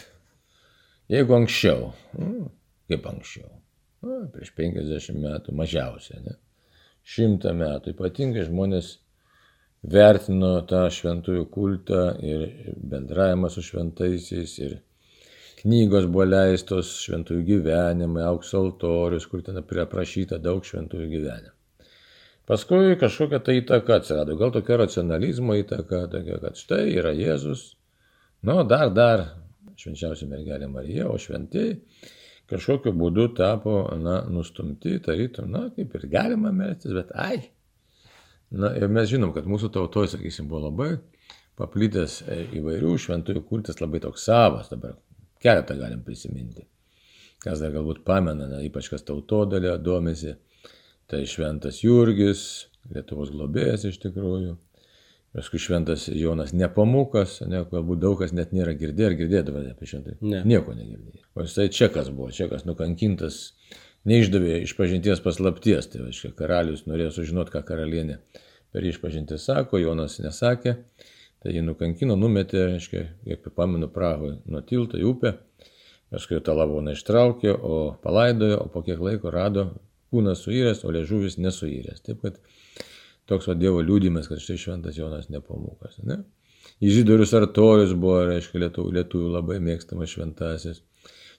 jeigu 1.12 1.36
anksčiau, 1.36 1.90
nu, 2.16 2.48
kaip 2.88 3.10
anksčiau, 3.12 3.50
nu, 4.08 4.22
prieš 4.32 4.54
50 4.56 5.20
metų 5.20 5.56
mažiausiai, 5.60 6.22
ne, 6.24 6.38
100 7.18 7.52
metų, 7.60 7.92
ypatingai 7.92 8.48
žmonės 8.48 8.94
vertino 9.86 10.56
tą 10.70 10.86
šventųjų 10.94 11.50
kultą 11.52 12.06
ir 12.24 12.48
bendravimą 12.80 13.52
su 13.54 13.62
šventaisiais 13.66 14.56
ir 14.64 14.80
knygos 15.66 16.06
buvo 16.06 16.28
leistos 16.30 16.92
šventųjų 17.02 17.44
gyvenimai, 17.48 18.24
aukso 18.30 18.62
altorius, 18.62 19.26
kur 19.30 19.42
ten 19.46 19.58
aprašyta 19.62 20.38
daug 20.42 20.66
šventųjų 20.66 21.08
gyvenimų. 21.10 21.54
Paskui 22.46 22.94
kažkokia 23.02 23.40
tai 23.42 23.56
įtaka 23.64 23.96
atsirado, 23.98 24.36
gal 24.38 24.52
tokia 24.54 24.78
racionalizmo 24.84 25.56
įtaka, 25.58 26.04
tokia, 26.12 26.38
kad 26.44 26.60
štai 26.62 26.84
yra 26.94 27.16
Jėzus, 27.18 27.72
nu 28.46 28.60
dar, 28.70 28.92
dar 28.94 29.24
švenčiausia 29.82 30.30
mergelė 30.30 30.70
Marija, 30.70 31.08
o 31.10 31.18
šventieji 31.18 31.80
kažkokiu 32.52 32.94
būdu 32.94 33.32
tapo, 33.34 33.80
na, 33.98 34.20
nustumti, 34.30 35.00
tarytum, 35.02 35.50
na, 35.50 35.64
kaip 35.74 35.98
ir 35.98 36.06
galima 36.12 36.54
melstis, 36.54 36.94
bet 36.94 37.10
ai. 37.18 37.40
Na, 38.54 38.70
ir 38.78 38.86
mes 38.94 39.10
žinom, 39.10 39.34
kad 39.34 39.50
mūsų 39.50 39.72
tautoje, 39.74 40.14
sakysim, 40.14 40.46
buvo 40.52 40.68
labai 40.68 40.92
paplitęs 41.58 42.20
e, 42.30 42.44
įvairių 42.60 42.94
šventųjų 43.02 43.42
kultas, 43.50 43.82
labai 43.82 44.04
toks 44.04 44.30
savas 44.30 44.70
dabar 44.70 44.94
Keletą 45.46 45.78
galim 45.80 46.02
prisiminti. 46.06 46.66
Kas 47.44 47.62
dar 47.62 47.74
galbūt 47.76 48.02
pamena, 48.08 48.48
ne, 48.50 48.64
ypač 48.66 48.90
kas 48.90 49.06
tautodalė 49.06 49.76
domisi, 49.78 50.34
tai 51.12 51.26
šventas 51.30 51.84
Jurgis, 51.84 52.46
Lietuvos 52.94 53.32
globėjas 53.34 53.86
iš 53.90 54.00
tikrųjų. 54.04 54.56
Paskui 55.36 55.60
šventas 55.60 56.06
Jonas 56.16 56.54
Nepamukas, 56.56 57.42
ne, 57.44 57.64
galbūt 57.68 58.00
daug 58.00 58.22
kas 58.22 58.32
net 58.32 58.54
nėra 58.56 58.72
girdėję 58.78 59.10
ar 59.10 59.16
girdėdavo 59.20 59.64
apie 59.68 59.90
šventą. 59.90 60.16
Ne. 60.24 60.44
Nieko 60.48 60.76
negirdėjo. 60.78 61.26
O 61.36 61.44
jisai 61.44 61.66
čekas 61.76 62.08
buvo, 62.14 62.30
čekas 62.32 62.64
nukankintas, 62.64 63.40
neišdavė 64.08 64.62
išpažinties 64.64 65.24
paslapties. 65.26 65.90
Tai 65.92 66.06
reiškia, 66.06 66.32
karalius 66.40 66.86
norėjo 66.88 67.18
sužinoti, 67.18 67.52
ką 67.52 67.66
karalienė 67.68 68.22
per 68.72 68.88
išpažinti 68.88 69.38
sako, 69.42 69.82
Jonas 69.84 70.22
nesakė. 70.24 70.78
Tai 71.46 71.52
jį 71.54 71.62
nukankino, 71.62 72.16
numetė, 72.18 72.64
aiškiai, 72.74 73.04
kiek 73.22 73.44
pamenu, 73.54 73.86
Prahoje 73.94 74.40
nuo 74.50 74.64
tilto 74.66 74.98
į 74.98 75.04
upę. 75.12 75.36
Paskui 76.10 76.40
tą 76.42 76.56
lavoną 76.58 76.96
ištraukė, 76.96 77.52
o 77.54 77.76
palaidojo, 78.02 78.64
o 78.64 78.72
po 78.74 78.82
kiek 78.88 78.98
laiko 78.98 79.30
rado 79.30 79.68
kūnas 80.10 80.42
suyręs, 80.42 80.82
o 80.82 80.94
liežuvis 80.96 81.38
nesuyręs. 81.38 82.02
Taip 82.08 82.24
kad 82.24 82.40
toks 83.30 83.46
va 83.52 83.56
Dievo 83.62 83.84
liūdimas, 83.86 84.26
kad 84.32 84.42
štai 84.42 84.58
šventas 84.64 84.98
Jonas 84.98 85.30
nepamukas. 85.30 86.00
Ne? 86.10 86.24
Įžydorius 86.82 87.36
Artorius 87.38 87.94
buvo, 87.94 88.24
reiškia, 88.32 88.64
lietuvių, 88.66 88.96
lietuvių 88.98 89.30
labai 89.36 89.60
mėgstamas 89.70 90.18
šventasis. 90.18 90.82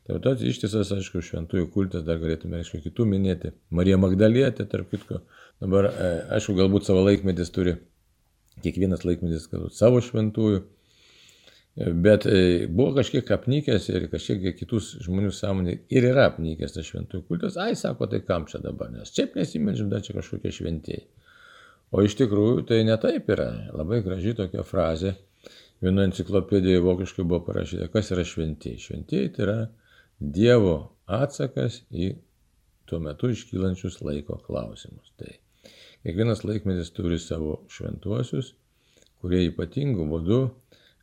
Tai 0.07 0.21
tas 0.23 0.47
ištisas, 0.47 0.95
aišku, 0.95 1.25
šventųjų 1.33 1.67
kultas, 1.75 2.07
dar 2.07 2.23
galėtume, 2.23 2.63
aišku, 2.63 2.79
kitų 2.87 3.11
minėti. 3.11 3.57
Marija 3.75 3.99
Magdalietė, 3.99 4.71
tarp 4.71 4.95
kitko. 4.95 5.25
Dabar, 5.59 5.91
e, 5.91 6.15
aišku, 6.39 6.55
galbūt 6.63 6.87
savo 6.87 7.03
laikmetis 7.03 7.51
turi 7.51 7.75
kiekvienas 8.65 9.05
laikmetis 9.07 9.49
savo 9.77 10.01
šventųjų. 10.05 10.65
Bet 11.77 12.25
e, 12.25 12.65
buvo 12.73 12.95
kažkiek 12.97 13.29
apnykęs 13.37 13.91
ir 13.93 14.07
kažkiek 14.09 14.55
kitus 14.57 14.95
žmonių 15.05 15.29
sąmonė 15.37 15.75
ir 15.93 16.07
yra 16.09 16.31
apnykęs 16.31 16.73
tas 16.73 16.89
šventųjų 16.89 17.27
kultas. 17.29 17.59
Ai, 17.61 17.75
sako, 17.77 18.09
tai 18.09 18.23
kam 18.25 18.47
čia 18.49 18.63
dabar, 18.65 18.89
nes 18.95 19.13
čia 19.13 19.27
nesimeldžiam, 19.35 19.91
dar 19.93 20.01
čia 20.07 20.17
kažkokie 20.17 20.55
šventieji. 20.57 21.05
O 21.93 22.01
iš 22.03 22.17
tikrųjų 22.19 22.65
tai 22.71 22.81
ne 22.89 22.97
taip 23.01 23.29
yra. 23.31 23.51
Labai 23.77 24.01
graži 24.07 24.33
tokia 24.39 24.65
frazė. 24.67 25.13
Vienoje 25.85 26.11
enciklopedijoje 26.11 26.81
vokiškai 26.81 27.25
buvo 27.29 27.43
parašyta, 27.51 27.91
kas 27.93 28.09
yra 28.17 28.25
šventieji. 28.25 28.81
Šventieji 28.81 29.35
tai 29.37 29.45
yra 29.45 29.59
Dievo 30.17 30.77
atsakas 31.13 31.83
į 31.93 32.15
tuo 32.89 33.03
metu 33.05 33.29
iškylančius 33.35 34.01
laiko 34.01 34.39
klausimus. 34.47 35.13
Tai 35.21 35.35
Kiekvienas 36.07 36.45
laikmetis 36.47 36.93
turi 36.95 37.17
savo 37.19 37.65
šventuosius, 37.67 38.53
kurie 39.19 39.41
ypatingų 39.49 40.05
būdų 40.07 40.37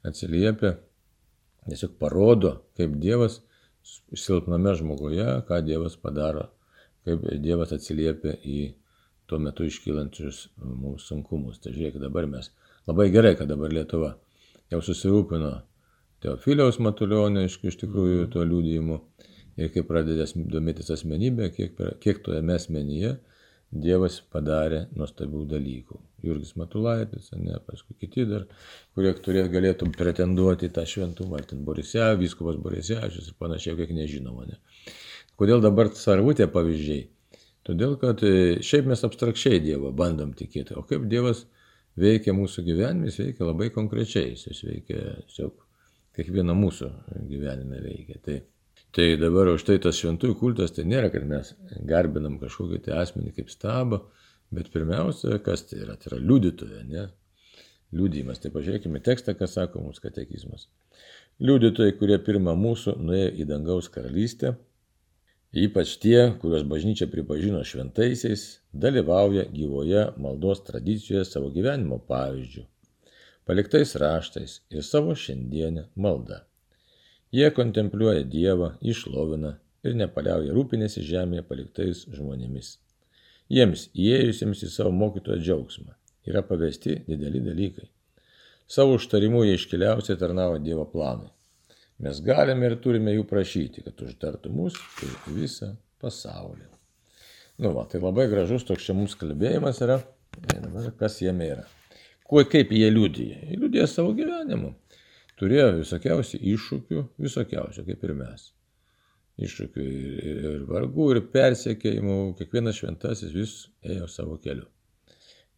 atsiliepia, 0.08 0.78
tiesiog 1.66 1.98
parodo, 2.00 2.54
kaip 2.80 2.94
Dievas 3.04 3.42
silpname 3.84 4.72
žmoguje, 4.80 5.26
ką 5.50 5.58
Dievas 5.68 5.98
padaro, 6.00 6.46
kaip 7.04 7.26
Dievas 7.44 7.74
atsiliepia 7.76 8.38
į 8.48 8.62
tuo 9.28 9.42
metu 9.44 9.68
iškylančius 9.68 10.46
mums 10.64 11.10
sunkumus. 11.12 11.60
Tai 11.60 11.76
žiūrėk, 11.76 12.00
dabar 12.00 12.30
mes 12.32 12.48
labai 12.88 13.10
gerai, 13.12 13.34
kad 13.36 13.52
dabar 13.52 13.76
Lietuva 13.76 14.14
jau 14.72 14.80
susirūpino 14.88 15.52
Teofiliaus 16.24 16.80
Matulionio 16.80 17.44
iš, 17.44 17.60
iš 17.68 17.82
tikrųjų 17.84 18.32
tuo 18.32 18.48
liūdėjimu 18.48 19.02
ir 19.60 19.76
kai 19.76 19.84
pradedės 19.84 20.32
domėtis 20.40 20.96
asmenybė, 20.96 21.52
kiek, 21.60 21.86
kiek 22.00 22.24
toje 22.24 22.40
asmenyje 22.56 23.18
Dievas 23.74 24.20
padarė 24.30 24.84
nuostabių 24.94 25.48
dalykų. 25.50 26.00
Jurgis 26.24 26.54
Matulaitis, 26.60 27.32
ne, 27.36 27.56
paskui 27.66 27.96
kiti 28.00 28.28
dar, 28.30 28.46
kurie 28.96 29.12
turėtų 29.26 29.52
galėtų 29.56 29.90
pretenduoti 29.98 30.70
tą 30.76 30.86
šventumą, 30.88 31.40
ar 31.40 31.48
ten 31.50 31.64
Borisė, 31.66 32.12
Vyskupas 32.20 32.60
Borisėvičius 32.62 33.32
ir 33.32 33.40
panašiai, 33.42 33.76
kiek 33.80 33.96
nežinoma. 33.98 34.46
Ne. 34.52 34.60
Kodėl 35.40 35.64
dabar 35.64 35.90
svarbu 35.98 36.36
tie 36.38 36.48
pavyzdžiai? 36.54 37.08
Todėl, 37.68 37.98
kad 38.00 38.22
e, 38.28 38.62
šiaip 38.64 38.88
mes 38.92 39.04
abstrakčiai 39.08 39.62
Dievą 39.64 39.94
bandom 39.96 40.34
tikėti, 40.38 40.78
o 40.78 40.86
kaip 40.88 41.08
Dievas 41.12 41.46
veikia 42.00 42.36
mūsų 42.36 42.66
gyvenime, 42.68 43.10
jis 43.10 43.22
veikia 43.24 43.48
labai 43.48 43.70
konkrečiai, 43.74 44.36
jis 44.36 44.64
veikia 44.68 45.00
tiesiog 45.28 45.56
kiekvieną 46.18 46.56
mūsų 46.60 46.90
gyvenime 47.30 47.80
veikia. 47.84 48.20
Tai, 48.24 48.40
tai 48.96 49.16
dabar 49.22 49.50
už 49.54 49.66
tai 49.68 49.80
tas 49.82 49.98
šventųjų 50.00 50.38
kultas 50.40 50.74
tai 50.76 50.86
nėra, 50.90 51.10
kad 51.14 51.26
mes 51.28 51.54
garbinam 51.90 52.40
kažkokį 52.42 52.80
tai 52.86 52.98
asmenį 53.02 53.34
kaip 53.38 53.52
stabą, 53.54 54.04
bet 54.54 54.70
pirmiausia, 54.74 55.40
kas 55.46 55.66
tai 55.70 55.82
yra, 55.86 55.98
tai 56.00 56.12
yra 56.12 56.22
liudytoja, 56.22 56.84
ne? 56.90 57.08
Liudymas. 57.94 58.42
Tai 58.42 58.50
pažiūrėkime 58.54 59.02
tekstą, 59.06 59.36
ką 59.38 59.50
sako 59.50 59.84
mums 59.84 60.02
katekizmas. 60.02 60.68
Liudytojai, 61.42 61.96
kurie 62.00 62.18
pirmą 62.22 62.56
mūsų 62.58 62.96
nuėjo 63.02 63.32
į 63.42 63.48
dangaus 63.50 63.90
karalystę, 63.94 64.56
ypač 65.54 65.96
tie, 66.02 66.20
kuriuos 66.42 66.66
bažnyčia 66.70 67.10
pripažino 67.10 67.62
šventaisiais, 67.66 68.46
dalyvauja 68.74 69.46
gyvoje 69.54 70.08
maldos 70.22 70.66
tradicijoje 70.66 71.26
savo 71.30 71.54
gyvenimo 71.54 72.02
pavyzdžių 72.10 72.68
paliktais 73.46 73.96
raštais 73.96 74.62
ir 74.72 74.84
savo 74.88 75.16
šiandienę 75.16 75.88
maldą. 75.96 76.40
Jie 77.34 77.50
kontempliuoja 77.50 78.24
Dievą, 78.30 78.76
išlovina 78.86 79.56
ir 79.82 79.96
nepaliauja 79.98 80.54
rūpinėsi 80.54 81.02
žemėje 81.08 81.44
paliktais 81.50 82.04
žmonėmis. 82.14 82.76
Jiems 83.50 83.88
įėjusiems 83.98 84.62
į 84.68 84.70
savo 84.70 84.92
mokytojo 84.94 85.40
džiaugsmą 85.42 85.96
yra 86.30 86.44
pavesti 86.46 87.00
dideli 87.08 87.42
dalykai. 87.44 87.88
Savo 88.70 89.00
užtarimu 89.00 89.44
jie 89.48 89.58
iškiliausiai 89.58 90.20
tarnavo 90.22 90.60
Dievo 90.62 90.86
planui. 90.92 91.32
Mes 92.04 92.22
galime 92.22 92.70
ir 92.70 92.78
turime 92.84 93.14
jų 93.16 93.26
prašyti, 93.30 93.84
kad 93.86 94.06
užtartų 94.06 94.54
mus 94.54 94.78
ir 95.02 95.18
visą 95.34 95.74
pasaulį. 96.02 96.70
Nu, 97.62 97.74
va, 97.74 97.88
tai 97.90 98.02
labai 98.02 98.28
gražus 98.30 98.66
toks 98.68 98.86
čia 98.86 98.96
mums 98.98 99.18
kalbėjimas 99.18 99.82
yra. 99.86 100.00
Kas 101.00 101.20
jame 101.22 101.50
yra? 101.54 101.66
Kuo 102.30 102.42
kaip 102.50 102.72
jie 102.74 102.90
liūdėjo? 102.90 103.42
Jie 103.50 103.60
liūdėjo 103.62 103.90
savo 103.90 104.14
gyvenimu. 104.18 104.74
Turėjo 105.40 105.70
visokiausių 105.80 106.40
iššūkių, 106.54 107.04
visokiausių, 107.26 107.86
kaip 107.90 108.06
ir 108.06 108.16
mes. 108.20 108.48
Iššūkių 109.44 109.84
ir, 109.84 110.42
ir 110.54 110.66
vargų, 110.70 111.10
ir 111.16 111.22
persiekėjimų, 111.34 112.18
kiekvienas 112.40 112.80
šventasis 112.80 113.34
vis 113.34 113.56
ėjo 113.82 114.10
savo 114.12 114.38
keliu. 114.44 114.68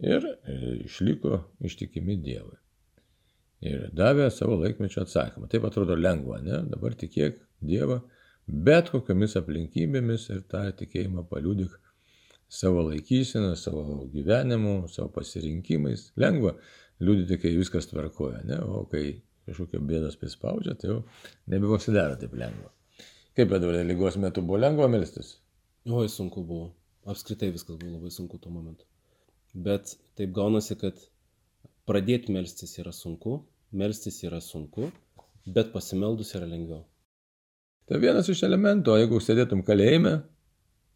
Ir 0.04 0.24
e, 0.24 0.60
išliko 0.86 1.42
ištikimi 1.68 2.18
Dievui. 2.24 2.58
Ir 3.66 3.90
davė 3.96 4.30
savo 4.32 4.58
laikmečio 4.62 5.04
atsakymą. 5.04 5.48
Taip 5.52 5.68
atrodo 5.68 5.96
lengva, 6.00 6.42
ne? 6.44 6.62
Dabar 6.72 6.96
tikėk 7.00 7.40
Dievą 7.66 8.02
bet 8.48 8.92
kokiamis 8.94 9.36
aplinkybėmis 9.40 10.30
ir 10.34 10.44
tą 10.50 10.64
tikėjimą 10.80 11.26
paliūdik 11.30 11.76
savo 12.52 12.84
laikyseną, 12.90 13.56
savo 13.58 14.06
gyvenimu, 14.14 14.86
savo 14.94 15.10
pasirinkimais. 15.16 16.12
Lengva 16.22 16.56
liūdėti, 17.02 17.40
kai 17.42 17.56
viskas 17.58 17.90
tvarkoja, 17.90 18.44
ne? 18.46 18.60
o 18.62 18.86
kai 18.92 19.22
kažkokio 19.45 19.81
bėdos 19.86 20.17
prispaudžia, 20.21 20.75
tai 20.79 20.91
jau 20.91 21.01
nebepasidaro 21.51 22.17
taip 22.21 22.34
lengva. 22.38 22.71
Kaip 23.36 23.51
dabar 23.51 23.81
lygos 23.84 24.17
metu 24.21 24.43
buvo 24.45 24.62
lengva 24.62 24.88
melstis? 24.91 25.36
Oi, 25.86 26.08
sunku 26.10 26.43
buvo. 26.47 26.71
Apskritai 27.05 27.51
viskas 27.53 27.77
buvo 27.77 27.97
labai 27.97 28.12
sunku 28.13 28.39
tuo 28.41 28.51
momentu. 28.53 28.88
Bet 29.53 29.95
taip 30.17 30.31
gaunasi, 30.36 30.77
kad 30.79 30.99
pradėti 31.86 32.34
melstis 32.34 32.77
yra 32.81 32.93
sunku, 32.95 33.43
melstis 33.75 34.21
yra 34.25 34.41
sunku, 34.41 34.89
bet 35.45 35.71
pasimeldus 35.73 36.34
yra 36.38 36.47
lengviau. 36.49 36.84
Tai 37.86 37.99
vienas 38.01 38.29
iš 38.31 38.41
elementų, 38.47 38.95
jeigu 38.97 39.19
sėdėtum 39.21 39.62
kalėjime, 39.67 40.15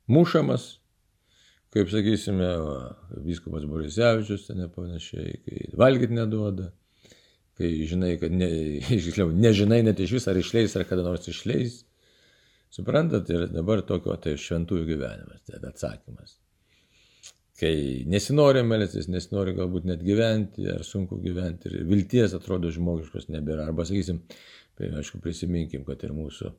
mušamas, 0.09 0.79
kaip 1.75 1.91
sakysime, 1.91 2.47
va, 2.65 2.77
vyskupas 3.27 3.67
Borisevičius 3.69 4.47
ten 4.47 4.63
panašiai, 4.73 5.35
kai 5.45 5.69
valgyti 5.77 6.17
neduoda, 6.17 6.71
kai 7.59 7.69
žinai, 7.89 8.13
kad 8.21 8.33
ne, 8.33 8.49
išliau, 8.97 9.31
nežinai 9.35 9.81
net 9.85 10.01
iš 10.03 10.17
vis 10.17 10.27
ar 10.31 10.39
išleis, 10.39 10.75
ar 10.79 10.87
kada 10.89 11.05
nors 11.05 11.27
išleis. 11.31 11.83
Suprantat, 12.73 13.29
ir 13.33 13.47
dabar 13.49 13.81
tokio 13.85 14.13
tai 14.21 14.35
šventųjų 14.37 14.85
gyvenimas, 14.91 15.41
tai 15.47 15.57
atsakymas. 15.71 16.37
Kai 17.59 17.73
nesinori 18.07 18.61
melstis, 18.63 19.09
nesinori 19.11 19.55
galbūt 19.57 19.89
net 19.89 20.05
gyventi, 20.05 20.67
ar 20.71 20.85
sunku 20.87 21.17
gyventi, 21.19 21.71
ir 21.73 21.89
vilties 21.89 22.35
atrodo 22.37 22.71
žmogiškos 22.71 23.27
nebėra. 23.33 23.65
Arba 23.67 23.83
sakysim, 23.89 24.21
tai 24.79 24.93
aišku, 25.01 25.19
prisiminkim, 25.23 25.83
kad 25.87 26.05
ir 26.05 26.13
mūsų 26.15 26.53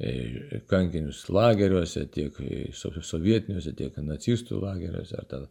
E, 0.00 0.60
kankinius 0.70 1.26
lageriuose, 1.28 2.06
tiek 2.14 2.36
sovietiniuose, 2.72 3.74
tiek 3.76 3.98
nacistų 4.00 4.62
lageriuose, 4.62 5.18
ar 5.20 5.26
ten 5.28 5.42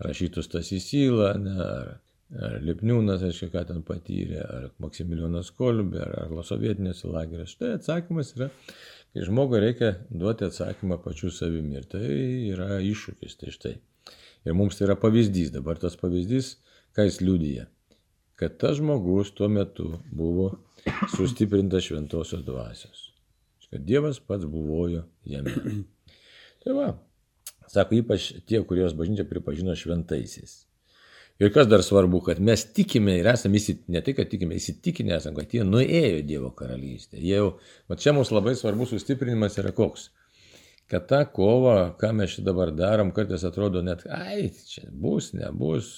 rašytus 0.00 0.48
tas 0.48 0.70
įsylą, 0.72 1.34
ar, 1.60 1.90
ar 2.36 2.58
Lipniūnas, 2.64 3.24
aišku, 3.28 3.50
ką 3.54 3.64
ten 3.70 3.82
patyrė, 3.86 4.42
ar 4.42 4.68
Maksimilijonas 4.82 5.50
Kolbė, 5.56 6.02
ar, 6.04 6.14
ar 6.26 6.46
sovietinėse 6.46 7.08
lageriuose. 7.08 7.54
Štai 7.54 7.72
atsakymas 7.78 8.34
yra, 8.36 8.50
kai 9.14 9.26
žmogui 9.28 9.62
reikia 9.64 9.94
duoti 10.10 10.48
atsakymą 10.48 11.00
pačiu 11.04 11.32
savimi. 11.34 11.80
Ir 11.80 11.88
tai 11.88 12.04
yra 12.52 12.78
iššūkis. 12.84 13.40
Tai 13.40 13.56
štai. 13.56 13.74
Ir 14.46 14.56
mums 14.56 14.78
tai 14.78 14.88
yra 14.88 14.98
pavyzdys. 15.00 15.52
Dabar 15.56 15.80
tas 15.80 15.98
pavyzdys, 16.00 16.56
ką 16.96 17.08
jis 17.08 17.20
liudyja. 17.24 17.68
Kad 18.38 18.60
tas 18.60 18.78
žmogus 18.78 19.32
tuo 19.34 19.50
metu 19.50 19.96
buvo 20.14 20.52
sustiprintas 21.16 21.88
šventosios 21.88 22.44
dvasios 22.46 23.08
kad 23.70 23.80
Dievas 23.80 24.20
pats 24.20 24.44
buvojo 24.44 25.02
jame. 25.24 25.50
Tai 26.64 26.72
va, 26.74 26.88
sako 27.68 28.00
ypač 28.00 28.32
tie, 28.48 28.62
kurios 28.64 28.96
bažnyčia 28.96 29.28
pripažino 29.28 29.76
šventaisiais. 29.76 30.64
Ir 31.38 31.52
kas 31.54 31.68
dar 31.70 31.84
svarbu, 31.86 32.18
kad 32.26 32.40
mes 32.42 32.64
tikime 32.74 33.12
ir 33.20 33.28
esame 33.30 33.60
įsitikinę, 33.60 33.94
ne 33.94 34.00
tai, 34.02 34.14
kad 34.18 34.30
tikime, 34.30 34.56
įsitikinę 34.58 35.14
esame, 35.20 35.38
kad 35.38 35.52
jie 35.54 35.66
nuėjo 35.66 36.24
Dievo 36.26 36.50
karalystę. 36.58 37.20
Jie 37.22 37.36
jau, 37.36 37.52
va 37.86 37.98
čia 38.02 38.14
mums 38.16 38.32
labai 38.34 38.56
svarbus 38.58 38.90
sustiprinimas 38.90 39.58
yra 39.62 39.70
koks. 39.76 40.08
Kad 40.90 41.06
ta 41.06 41.20
kova, 41.30 41.92
ką 42.00 42.10
mes 42.18 42.34
čia 42.34 42.42
dabar 42.48 42.72
darom, 42.74 43.12
kartais 43.14 43.44
atrodo 43.46 43.84
net, 43.86 44.02
ai, 44.10 44.48
čia 44.66 44.88
bus, 44.90 45.30
nebus. 45.36 45.92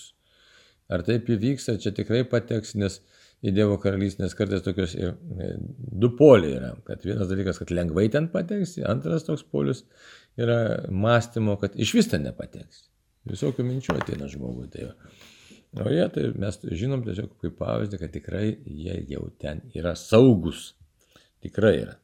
Ar 0.92 1.06
taip 1.06 1.30
įvyks, 1.32 1.70
ar 1.72 1.80
čia 1.80 1.94
tikrai 1.96 2.20
pateks, 2.28 2.74
nes 2.76 3.00
į 3.40 3.56
Dievo 3.56 3.80
karalystę, 3.80 4.26
nes 4.26 4.36
kartais 4.36 4.60
tokios 4.66 4.92
ir 4.98 5.14
e, 5.14 5.50
du 6.04 6.12
poliai 6.20 6.58
yra. 6.58 6.74
Kad 6.84 7.08
vienas 7.08 7.32
dalykas, 7.32 7.62
kad 7.62 7.72
lengvai 7.72 8.10
ten 8.12 8.28
pateksi, 8.28 8.84
antras 8.84 9.24
toks 9.24 9.46
polius 9.48 9.86
yra 10.36 10.60
mąstymo, 10.92 11.56
kad 11.62 11.80
iš 11.80 11.96
vis 11.96 12.12
ten 12.12 12.28
nepateksi. 12.28 12.90
Visokių 13.30 13.66
minčių 13.66 13.96
ateina 13.96 14.28
žmogui. 14.30 14.68
Tai 14.72 14.90
o 15.84 15.90
jie, 15.92 16.04
tai 16.14 16.28
mes 16.42 16.60
žinom 16.82 17.04
tiesiog 17.06 17.36
kaip 17.42 17.56
pavyzdį, 17.60 18.00
kad 18.00 18.14
tikrai 18.14 18.46
jie 18.66 18.96
jau 19.12 19.28
ten 19.42 19.62
yra 19.76 19.94
saugus. 19.98 20.72
Tikrai 21.44 21.74
yra. 21.84 21.96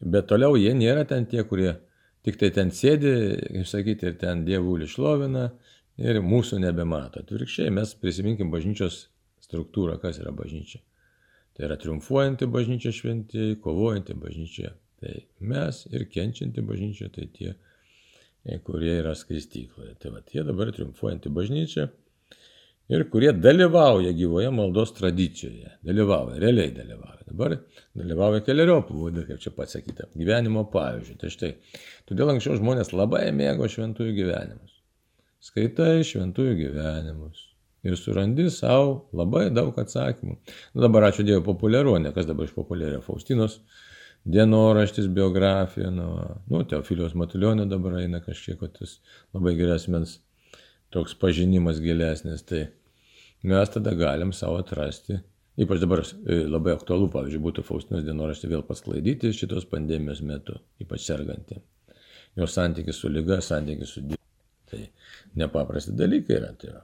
Bet 0.00 0.28
toliau 0.28 0.58
jie 0.60 0.74
nėra 0.76 1.06
ten 1.08 1.24
tie, 1.30 1.44
kurie 1.48 1.76
tik 2.26 2.36
tai 2.40 2.50
ten 2.52 2.72
sėdi, 2.74 3.12
kaip 3.46 3.68
sakyti, 3.70 4.10
ir 4.10 4.18
ten 4.20 4.44
dievų 4.44 4.80
išlovina 4.84 5.46
ir 6.02 6.20
mūsų 6.20 6.58
nebemato. 6.64 7.22
Atvirkščiai 7.22 7.72
mes 7.72 7.94
prisiminkim 8.00 8.50
bažnyčios 8.52 9.06
struktūrą, 9.46 9.96
kas 10.02 10.20
yra 10.20 10.34
bažnyčia. 10.36 10.82
Tai 11.56 11.70
yra 11.70 11.78
triumfuojanti 11.80 12.48
bažnyčia 12.52 12.92
šventieji, 12.92 13.60
kovojanti 13.64 14.18
bažnyčia. 14.20 14.74
Tai 15.00 15.14
mes 15.48 15.82
ir 15.92 16.04
kenčianti 16.12 16.64
bažnyčia, 16.64 17.08
tai 17.12 17.28
tie, 17.32 17.54
e, 17.54 17.75
kurie 18.66 18.98
yra 19.00 19.14
skaistykloje. 19.18 19.94
Tai 20.02 20.14
va, 20.14 20.22
jie 20.32 20.44
dabar 20.46 20.72
triumfuojanti 20.74 21.32
bažnyčia 21.34 21.88
ir 22.92 23.02
kurie 23.10 23.32
dalyvauja 23.34 24.12
gyvoje 24.16 24.52
maldos 24.54 24.94
tradicijoje. 24.96 25.72
Dalyvauja, 25.86 26.38
realiai 26.42 26.74
dalyvauja. 26.76 27.24
Dabar 27.26 27.56
dalyvauja 27.98 28.44
keliariopų 28.46 29.00
būdų, 29.00 29.26
kaip 29.26 29.42
čia 29.42 29.50
pasakyta, 29.56 30.06
gyvenimo 30.14 30.62
pavyzdžių. 30.70 31.18
Tai 31.22 31.32
štai, 31.34 31.52
todėl 32.06 32.36
anksčiau 32.36 32.60
žmonės 32.60 32.94
labai 32.94 33.26
mėgo 33.34 33.66
šventųjų 33.72 34.14
gyvenimus. 34.20 34.78
Skaitai 35.42 36.04
šventųjų 36.06 36.54
gyvenimus, 36.60 37.42
ir 37.86 37.96
surandi 37.98 38.46
savo 38.50 39.06
labai 39.16 39.48
daug 39.54 39.76
atsakymų. 39.78 40.36
Nu, 40.74 40.82
dabar 40.82 41.08
ačiū 41.10 41.26
Dievui 41.26 41.44
populiaru, 41.46 41.96
ne 42.02 42.12
kas 42.14 42.28
dabar 42.28 42.48
išpopuliarėjo 42.48 43.02
Faustinos 43.06 43.60
dienoraštis, 44.26 45.06
biografija, 45.06 45.90
nu, 45.94 46.08
nu 46.50 46.62
Teofilijos 46.68 47.14
Matulionio 47.14 47.64
dabar 47.70 48.00
eina 48.00 48.20
kažkiek, 48.24 48.60
tas 48.78 48.98
labai 49.34 49.54
geresmens 49.58 50.18
toks 50.94 51.14
pažinimas 51.20 51.78
gilesnis, 51.82 52.42
tai 52.46 52.66
mes 53.46 53.70
tada 53.70 53.94
galim 53.94 54.32
savo 54.34 54.58
atrasti. 54.62 55.20
Ypač 55.56 55.80
dabar 55.80 56.02
e, 56.04 56.42
labai 56.44 56.74
aktualu, 56.76 57.06
pavyzdžiui, 57.14 57.40
būtų 57.46 57.62
Faustinos 57.64 58.04
dienoraštį 58.04 58.50
vėl 58.50 58.64
pasklaidyti 58.66 59.30
šitos 59.32 59.64
pandemijos 59.70 60.20
metu, 60.20 60.58
ypač 60.82 61.06
sergantį. 61.06 61.62
Jo 62.36 62.48
santykis 62.50 62.98
su 63.00 63.08
lyga, 63.08 63.38
santykis 63.40 63.94
su 63.96 64.02
Dievu. 64.04 64.20
Tai 64.68 64.82
nepaprasti 65.40 65.94
dalykai 65.96 66.36
yra. 66.36 66.50
Tai 66.60 66.74
yra. 66.74 66.82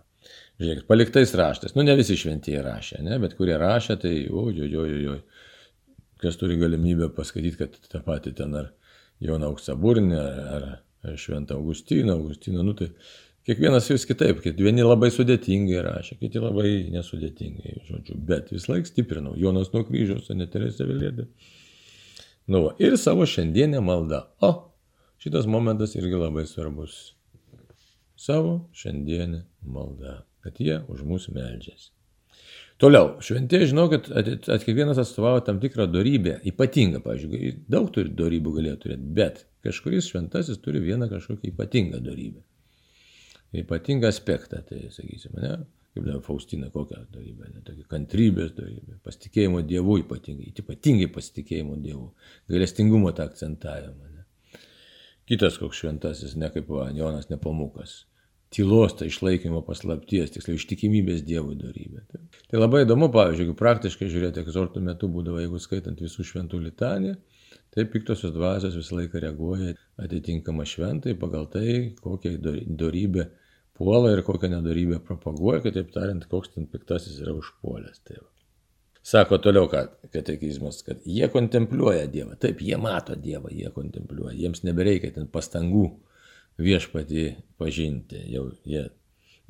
Žiūrėkit, 0.62 0.86
paliktais 0.88 1.34
raštais. 1.36 1.74
Nu, 1.76 1.84
ne 1.84 1.96
visi 1.98 2.16
šventieji 2.16 2.62
rašė, 2.64 3.02
ne, 3.04 3.18
bet 3.20 3.34
kurie 3.36 3.58
rašė, 3.60 3.98
tai 4.00 4.12
ojojojoj. 4.30 5.18
Kas 6.22 6.38
turi 6.38 6.56
galimybę 6.60 7.10
paskaityti, 7.16 7.58
kad 7.58 7.76
tą 7.90 8.00
patį 8.06 8.36
ten 8.38 8.54
ar 8.58 8.70
Joną 9.22 9.52
Auksaburnį, 9.52 10.22
ar, 10.56 10.66
ar 11.02 11.18
Šventą 11.18 11.58
Augustiną, 11.58 12.16
Augustiną, 12.18 12.62
nu 12.66 12.74
tai 12.78 12.92
Kiekvienas 13.42 13.88
vis 13.90 14.04
kitaip, 14.06 14.38
kad 14.44 14.60
vieni 14.62 14.84
labai 14.86 15.08
sudėtingai 15.10 15.80
rašė, 15.82 16.14
kiti 16.20 16.38
labai 16.38 16.68
nesudėtingai, 16.94 17.72
žodžiu, 17.88 18.14
bet 18.28 18.52
vis 18.54 18.68
laik 18.70 18.86
stiprinau. 18.86 19.32
Jonas 19.34 19.72
nuo 19.72 19.82
kryžiaus, 19.88 20.28
ne 20.38 20.46
Teresė 20.50 20.86
Vilėdė. 20.86 21.26
Nu, 22.46 22.60
va, 22.68 22.70
ir 22.78 22.94
savo 23.02 23.26
šiandienę 23.26 23.80
maldą. 23.82 24.20
O, 24.46 24.52
šitas 25.22 25.50
momentas 25.50 25.96
irgi 25.98 26.20
labai 26.20 26.46
svarbus. 26.46 27.16
Savo 28.14 28.60
šiandienę 28.78 29.42
maldą, 29.66 30.20
kad 30.46 30.62
jie 30.62 30.78
už 30.86 31.02
mus 31.10 31.26
meldžiasi. 31.34 31.90
Toliau, 32.82 33.12
šventė, 33.22 33.60
žinau, 33.70 33.86
kad 33.92 34.08
at, 34.10 34.30
at 34.50 34.64
kiekvienas 34.66 34.98
atstovauja 34.98 35.44
tam 35.46 35.60
tikrą 35.62 35.86
darybę, 35.86 36.40
ypatingą, 36.50 37.02
pavyzdžiui, 37.04 37.52
daug 37.70 37.92
turi 37.94 38.10
darybų 38.18 38.56
galėtų 38.56 38.86
turėti, 38.86 39.12
bet 39.18 39.44
kažkuris 39.62 40.08
šventasis 40.10 40.58
turi 40.64 40.82
vieną 40.82 41.06
kažkokią 41.12 41.52
ypatingą 41.52 42.02
darybę 42.02 42.42
ypatingą 43.60 44.08
aspektą, 44.08 44.62
tai 44.68 44.90
sakysime, 44.90 45.40
ne? 45.40 45.56
Kaip 45.92 46.06
dabar 46.06 46.22
Faustina 46.24 46.70
kokią 46.72 47.02
darybę, 47.12 47.50
ne, 47.52 47.60
tokia 47.66 47.84
kantrybės 47.90 48.54
darybė, 48.56 48.96
pasitikėjimo 49.04 49.60
dievų 49.68 49.98
ypatingai, 50.06 50.48
ypatingai 50.62 51.08
pasitikėjimo 51.12 51.76
dievų, 51.84 52.06
gailestingumo 52.48 53.12
tą 53.12 53.26
akcentavimą. 53.28 54.08
Ne. 54.14 54.62
Kitas 55.28 55.60
koks 55.60 55.82
šventasis, 55.82 56.32
ne 56.40 56.48
kaip 56.54 56.72
Jonas 56.96 57.28
Nepamukas, 57.28 58.06
tylos, 58.52 58.96
tai 58.98 59.08
išlaikymo 59.10 59.62
paslapties, 59.66 60.34
tiksliau 60.34 60.60
ištikimybės 60.60 61.24
dievų 61.26 61.56
darybė. 61.60 62.04
Tai, 62.10 62.22
tai 62.50 62.60
labai 62.60 62.84
įdomu, 62.86 63.08
pavyzdžiui, 63.14 63.46
jeigu 63.46 63.58
praktiškai 63.58 64.10
žiūrėti, 64.12 64.44
egzortų 64.44 64.82
metu 64.84 65.10
būdavo, 65.12 65.40
jeigu 65.42 65.60
skaitant 65.62 66.02
visų 66.04 66.28
šventų 66.30 66.62
litaniją, 66.68 67.16
Tai 67.72 67.86
piktosios 67.88 68.34
dvasios 68.34 68.74
visą 68.76 68.98
laiką 68.98 69.20
reaguoja 69.22 69.72
atitinkamą 70.04 70.66
šventai 70.68 71.14
pagal 71.16 71.46
tai, 71.54 71.94
kokią 72.04 72.34
darybę 72.80 73.30
puola 73.78 74.10
ir 74.12 74.20
kokią 74.26 74.50
nedarybę 74.52 74.98
propaguoja, 75.06 75.62
kitaip 75.64 75.88
tariant, 75.94 76.26
koks 76.28 76.52
ten 76.52 76.66
piktasis 76.68 77.16
yra 77.24 77.32
užpuolęs. 77.38 78.02
Tai 78.04 78.18
va. 78.20 78.28
Sako 79.12 79.38
toliau, 79.42 79.70
kad 79.72 79.96
katekizmas, 80.12 80.82
kad 80.86 81.00
jie 81.08 81.26
kontempliuoja 81.32 82.04
Dievą. 82.12 82.36
Taip, 82.44 82.60
jie 82.62 82.76
mato 82.78 83.16
Dievą, 83.16 83.48
jie 83.50 83.72
kontempliuoja. 83.74 84.36
Jiems 84.36 84.62
nebereikia 84.68 85.10
ten 85.16 85.32
pastangų 85.32 85.86
viešpatį 86.60 87.28
pažinti. 87.60 88.20
Jau 88.32 88.50
jie 88.68 88.88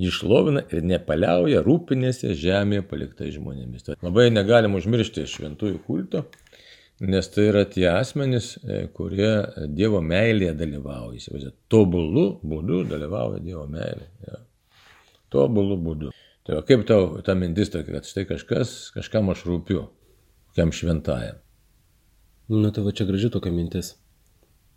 išlovina 0.02 0.64
ir 0.72 0.84
nepaliauja 0.86 1.62
rūpinėse 1.64 2.34
žemėje 2.38 2.86
paliktai 2.90 3.30
žmonėmis. 3.34 3.86
Tai 3.86 3.98
labai 4.02 4.28
negalim 4.32 4.78
užmiršti 4.78 5.26
šventųjų 5.30 5.82
kulto 5.86 6.26
nes 7.02 7.28
tai 7.28 7.48
yra 7.50 7.64
tie 7.66 7.88
asmenys, 7.90 8.56
e, 8.62 8.86
kurie 8.94 9.30
Dievo 9.74 10.00
meilėje 10.04 10.54
dalyvauja. 10.58 11.18
Įsivaizduoju, 11.18 11.54
tobulų 11.72 12.26
būdų 12.46 12.82
dalyvauja 12.90 13.40
Dievo 13.42 13.64
meilėje. 13.70 14.10
Ja. 14.28 14.42
Tobulų 15.32 15.78
būdų. 15.82 16.12
Tai 16.46 16.58
va, 16.58 16.62
kaip 16.66 16.84
tau 16.86 17.22
ta 17.26 17.34
mintis 17.38 17.70
tokia, 17.72 17.98
kad 17.98 18.08
štai 18.08 18.26
kažkas, 18.30 18.92
kažkam 18.94 19.30
aš 19.34 19.44
rūpiu, 19.48 19.86
kokiam 20.50 20.74
šventajam. 20.74 21.40
Na 22.52 22.70
tai 22.74 22.84
va 22.86 22.94
čia 22.94 23.06
graži 23.08 23.30
tokia 23.32 23.54
mintis. 23.54 23.94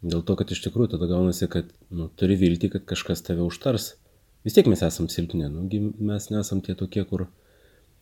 Dėl 0.03 0.23
to, 0.27 0.35
kad 0.39 0.51
iš 0.51 0.61
tikrųjų 0.65 0.95
tada 0.95 1.07
gaunasi, 1.09 1.47
kad 1.51 1.69
nu, 1.89 2.09
turi 2.19 2.35
viltį, 2.39 2.71
kad 2.75 2.85
kažkas 2.89 3.23
tave 3.25 3.45
užtars. 3.45 3.93
Vis 4.45 4.53
tiek 4.57 4.67
mes 4.69 4.83
esam 4.85 5.07
silpni, 5.09 5.47
nu, 5.49 5.65
mes 6.11 6.29
nesam 6.29 6.61
tie 6.65 6.75
tokie, 6.77 7.05
kur 7.09 7.27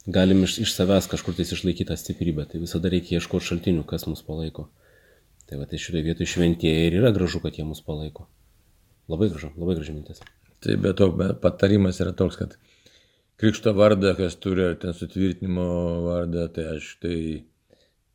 galim 0.06 0.44
iš, 0.44 0.58
iš 0.66 0.74
savęs 0.76 1.08
kažkur 1.12 1.38
tais 1.38 1.54
išlaikyti 1.56 1.88
tą 1.92 1.98
stiprybę, 2.00 2.48
tai 2.50 2.60
visada 2.64 2.92
reikia 2.92 3.20
ieškoti 3.20 3.48
šaltinių, 3.52 3.86
kas 3.88 4.08
mus 4.10 4.26
palaiko. 4.26 4.68
Tai 5.48 5.62
va, 5.62 5.68
tai 5.70 5.80
šitoje 5.80 6.04
vietoje 6.04 6.32
šventieji 6.34 6.90
ir 6.90 7.00
yra 7.00 7.14
gražu, 7.16 7.40
kad 7.44 7.56
jie 7.56 7.64
mus 7.68 7.84
palaiko. 7.86 8.28
Labai 9.12 9.30
gražu, 9.32 9.54
labai 9.60 9.78
graži 9.78 9.96
mintis. 9.96 10.24
Tai 10.64 10.76
be 10.80 10.94
to 10.96 11.10
patarimas 11.44 12.00
yra 12.04 12.14
toks, 12.16 12.40
kad 12.40 12.58
krikšto 13.40 13.74
vardą, 13.76 14.14
kas 14.20 14.36
turi 14.40 14.70
ten 14.80 14.96
sutvirtinimo 14.96 15.66
vardą, 16.08 16.48
tai 16.56 16.70
aš 16.78 16.94
tai 17.04 17.18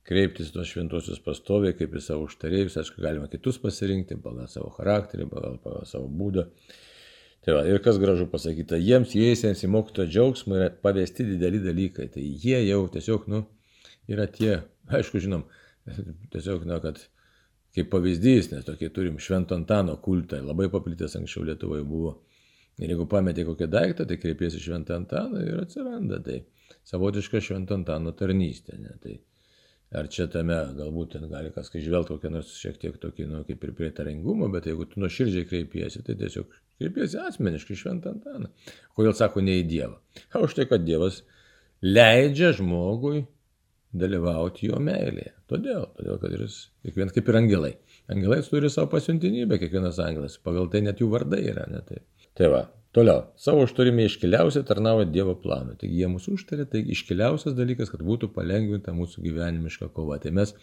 kreiptis 0.08 0.52
tos 0.54 0.70
šventosios 0.70 1.20
pastoviai, 1.24 1.76
kaip 1.76 1.94
į 1.94 2.02
savo 2.04 2.28
užtarėjus, 2.28 2.78
aišku, 2.80 3.02
galima 3.04 3.28
kitus 3.32 3.60
pasirinkti 3.60 4.16
pagal 4.24 4.48
savo 4.48 4.70
charakterį, 4.76 5.28
pagal, 5.28 5.58
pagal 5.64 5.84
savo 5.88 6.08
būdą. 6.08 6.48
Tai 7.44 7.54
va, 7.58 7.66
ir 7.68 7.80
kas 7.84 8.00
gražu 8.00 8.26
pasakyta, 8.32 8.80
jiems 8.80 9.14
įeisiems 9.16 9.62
į 9.64 9.70
mokytojo 9.72 10.08
džiaugsmą 10.10 10.56
yra 10.58 10.70
pavesti 10.84 11.26
dideli 11.28 11.60
dalykai. 11.64 12.08
Tai 12.14 12.24
jie 12.24 12.58
jau 12.64 12.80
tiesiog, 12.92 13.28
nu, 13.32 13.44
yra 14.10 14.26
tie, 14.32 14.58
aišku, 14.98 15.22
žinom, 15.24 15.46
tiesiog, 16.32 16.66
na, 16.68 16.80
kad 16.84 17.00
kaip 17.76 17.90
pavyzdys, 17.92 18.50
nes 18.52 18.66
tokį 18.66 18.90
turim 18.94 19.20
Švento 19.22 19.56
Antano 19.56 19.96
kultą, 20.02 20.40
labai 20.44 20.66
paplitęs 20.72 21.18
anksčiau 21.20 21.46
Lietuvoje 21.46 21.84
buvo. 21.86 22.16
Ir 22.78 22.92
jeigu 22.92 23.08
pametė 23.10 23.44
kokią 23.46 23.66
daiktą, 23.70 24.06
tai 24.06 24.18
kreipiesi 24.22 24.60
Šventą 24.62 24.96
Antaną 24.98 25.42
ir 25.42 25.62
atsiranda. 25.62 26.20
Tai 26.22 26.38
savotiška 26.86 27.42
Švento 27.42 27.74
Antano 27.74 28.12
tarnystė. 28.18 28.78
Ne? 28.78 28.94
Tai 29.02 29.16
ar 29.96 30.08
čia 30.12 30.28
tame 30.32 30.56
galbūt 30.76 31.16
ten 31.16 31.28
gali 31.30 31.52
kas 31.54 31.70
kai 31.72 31.80
žvelgti 31.84 32.14
kokią 32.14 32.32
nors 32.34 32.54
šiek 32.60 32.76
tiek 32.80 32.96
tokį, 33.00 33.28
nu, 33.30 33.42
kaip 33.48 33.64
ir 33.64 33.74
prietaringumą, 33.78 34.50
bet 34.52 34.68
jeigu 34.68 34.88
tu 34.90 35.00
nuoširdžiai 35.00 35.48
kreipiesi, 35.48 36.04
tai 36.06 36.18
tiesiog 36.20 36.50
Kreipiasi 36.78 37.18
asmeniškai 37.18 37.74
šventą 37.74 38.12
Antaną. 38.14 38.52
Kodėl 38.94 39.14
sako 39.18 39.42
ne 39.42 39.56
į 39.58 39.64
Dievą? 39.66 39.96
O 40.38 40.44
už 40.46 40.54
tai, 40.54 40.66
kad 40.70 40.84
Dievas 40.86 41.24
leidžia 41.82 42.52
žmogui 42.54 43.24
dalyvauti 43.98 44.68
jo 44.68 44.78
meilėje. 44.84 45.32
Todėl, 45.50 45.88
todėl 45.96 46.20
kad 46.22 46.36
jis, 46.36 46.58
kiekvienas 46.86 47.16
kaip 47.16 47.30
ir 47.32 47.38
angelai. 47.40 47.72
Angelai 48.14 48.38
turi 48.46 48.70
savo 48.70 48.92
pasiuntinybę, 48.92 49.58
kiekvienas 49.58 49.98
angelas, 50.04 50.38
pagal 50.44 50.70
tai 50.70 50.84
net 50.86 51.02
jų 51.02 51.10
vardai 51.16 51.40
yra. 51.50 51.66
Ne, 51.72 51.82
tai. 51.88 51.98
tai 52.38 52.52
va, 52.52 52.62
toliau, 52.96 53.26
savo 53.40 53.64
užturime 53.66 54.06
iškiliausią 54.08 54.64
tarnauja 54.68 55.06
Dievo 55.08 55.34
planą. 55.42 55.76
Taigi 55.80 56.00
jie 56.00 56.10
mūsų 56.10 56.36
užtarė, 56.38 56.66
tai 56.70 56.82
iškiliausias 56.94 57.56
dalykas, 57.58 57.92
kad 57.92 58.02
būtų 58.06 58.30
palengvinta 58.34 58.94
mūsų 58.96 59.24
gyvenimiška 59.26 59.90
kova. 59.94 60.18
Tai 60.22 60.34
mes 60.40 60.54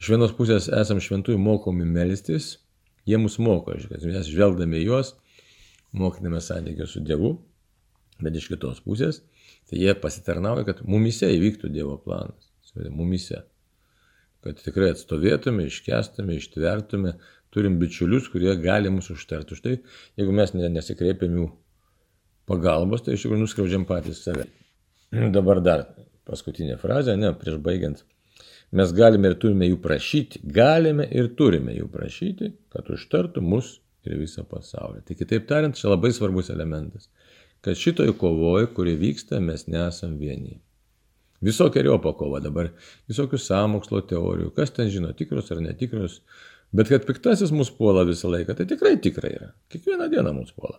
iš 0.00 0.12
vienos 0.12 0.34
pusės 0.38 0.70
esam 0.72 1.02
šventųjų 1.02 1.40
mokomi 1.42 1.86
melstis, 1.88 2.56
jie 3.08 3.20
mus 3.20 3.38
moko, 3.42 3.76
kad 3.90 4.06
mes 4.08 4.30
žvelgdami 4.30 4.82
juos, 4.82 5.14
mokydami 5.92 6.40
santykio 6.40 6.88
su 6.88 7.04
Dievu, 7.04 7.36
bet 8.22 8.36
iš 8.38 8.48
kitos 8.52 8.80
pusės, 8.84 9.20
tai 9.70 9.82
jie 9.82 9.94
pasitarnauja, 9.98 10.66
kad 10.68 10.84
mumise 10.88 11.30
įvyktų 11.36 11.72
Dievo 11.74 11.98
planas. 12.02 12.50
Mumise. 12.88 13.42
Kad 14.42 14.62
tikrai 14.64 14.90
atstovėtume, 14.92 15.68
iškestume, 15.70 16.36
ištvertume, 16.40 17.16
turim 17.54 17.76
bičiulius, 17.78 18.30
kurie 18.32 18.54
gali 18.58 18.90
mūsų 18.90 19.16
užtarti. 19.18 19.58
Štai, 19.58 19.76
jeigu 20.18 20.34
mes 20.34 20.54
nesikreipiam 20.56 21.36
jų 21.38 21.50
pagalbos, 22.50 23.04
tai 23.04 23.16
iš 23.16 23.26
tikrųjų 23.26 23.44
nuskriaudžiam 23.44 23.86
patys 23.88 24.24
save. 24.24 24.48
Dabar 25.36 25.60
dar 25.62 25.84
paskutinė 26.28 26.78
frazė, 26.80 27.14
ne, 27.18 27.30
prieš 27.38 27.60
baigiant. 27.62 28.02
Mes 28.72 28.92
galime 28.96 29.28
ir 29.28 29.36
turime 29.36 29.68
jų 29.68 29.78
prašyti, 29.84 30.40
galime 30.48 31.04
ir 31.12 31.28
turime 31.36 31.74
jų 31.76 31.90
prašyti, 31.92 32.52
kad 32.72 32.88
užtartų 32.94 33.42
mus 33.44 33.74
ir 34.08 34.16
visą 34.16 34.46
pasaulį. 34.48 35.02
Tai 35.06 35.16
kitaip 35.18 35.44
tariant, 35.50 35.76
čia 35.76 35.90
labai 35.92 36.12
svarbus 36.16 36.48
elementas, 36.54 37.10
kad 37.62 37.78
šitoj 37.78 38.14
kovoje, 38.18 38.70
kuri 38.74 38.96
vyksta, 38.98 39.42
mes 39.44 39.66
nesam 39.68 40.16
vieni. 40.18 40.56
Visokiojo 41.42 41.98
pakova 42.04 42.40
dabar, 42.44 42.70
visokių 43.10 43.40
samokslo 43.40 44.02
teorijų, 44.10 44.52
kas 44.56 44.74
ten 44.76 44.90
žino, 44.92 45.10
tikros 45.18 45.50
ar 45.54 45.62
netikros, 45.64 46.20
bet 46.74 46.92
kad 46.92 47.06
piktasis 47.08 47.52
mūsų 47.54 47.76
puola 47.78 48.06
visą 48.08 48.30
laiką, 48.32 48.56
tai 48.58 48.68
tikrai 48.70 48.96
tikrai 49.02 49.32
yra. 49.36 49.52
Kiekvieną 49.72 50.08
dieną 50.12 50.34
mūsų 50.38 50.58
puola. 50.58 50.78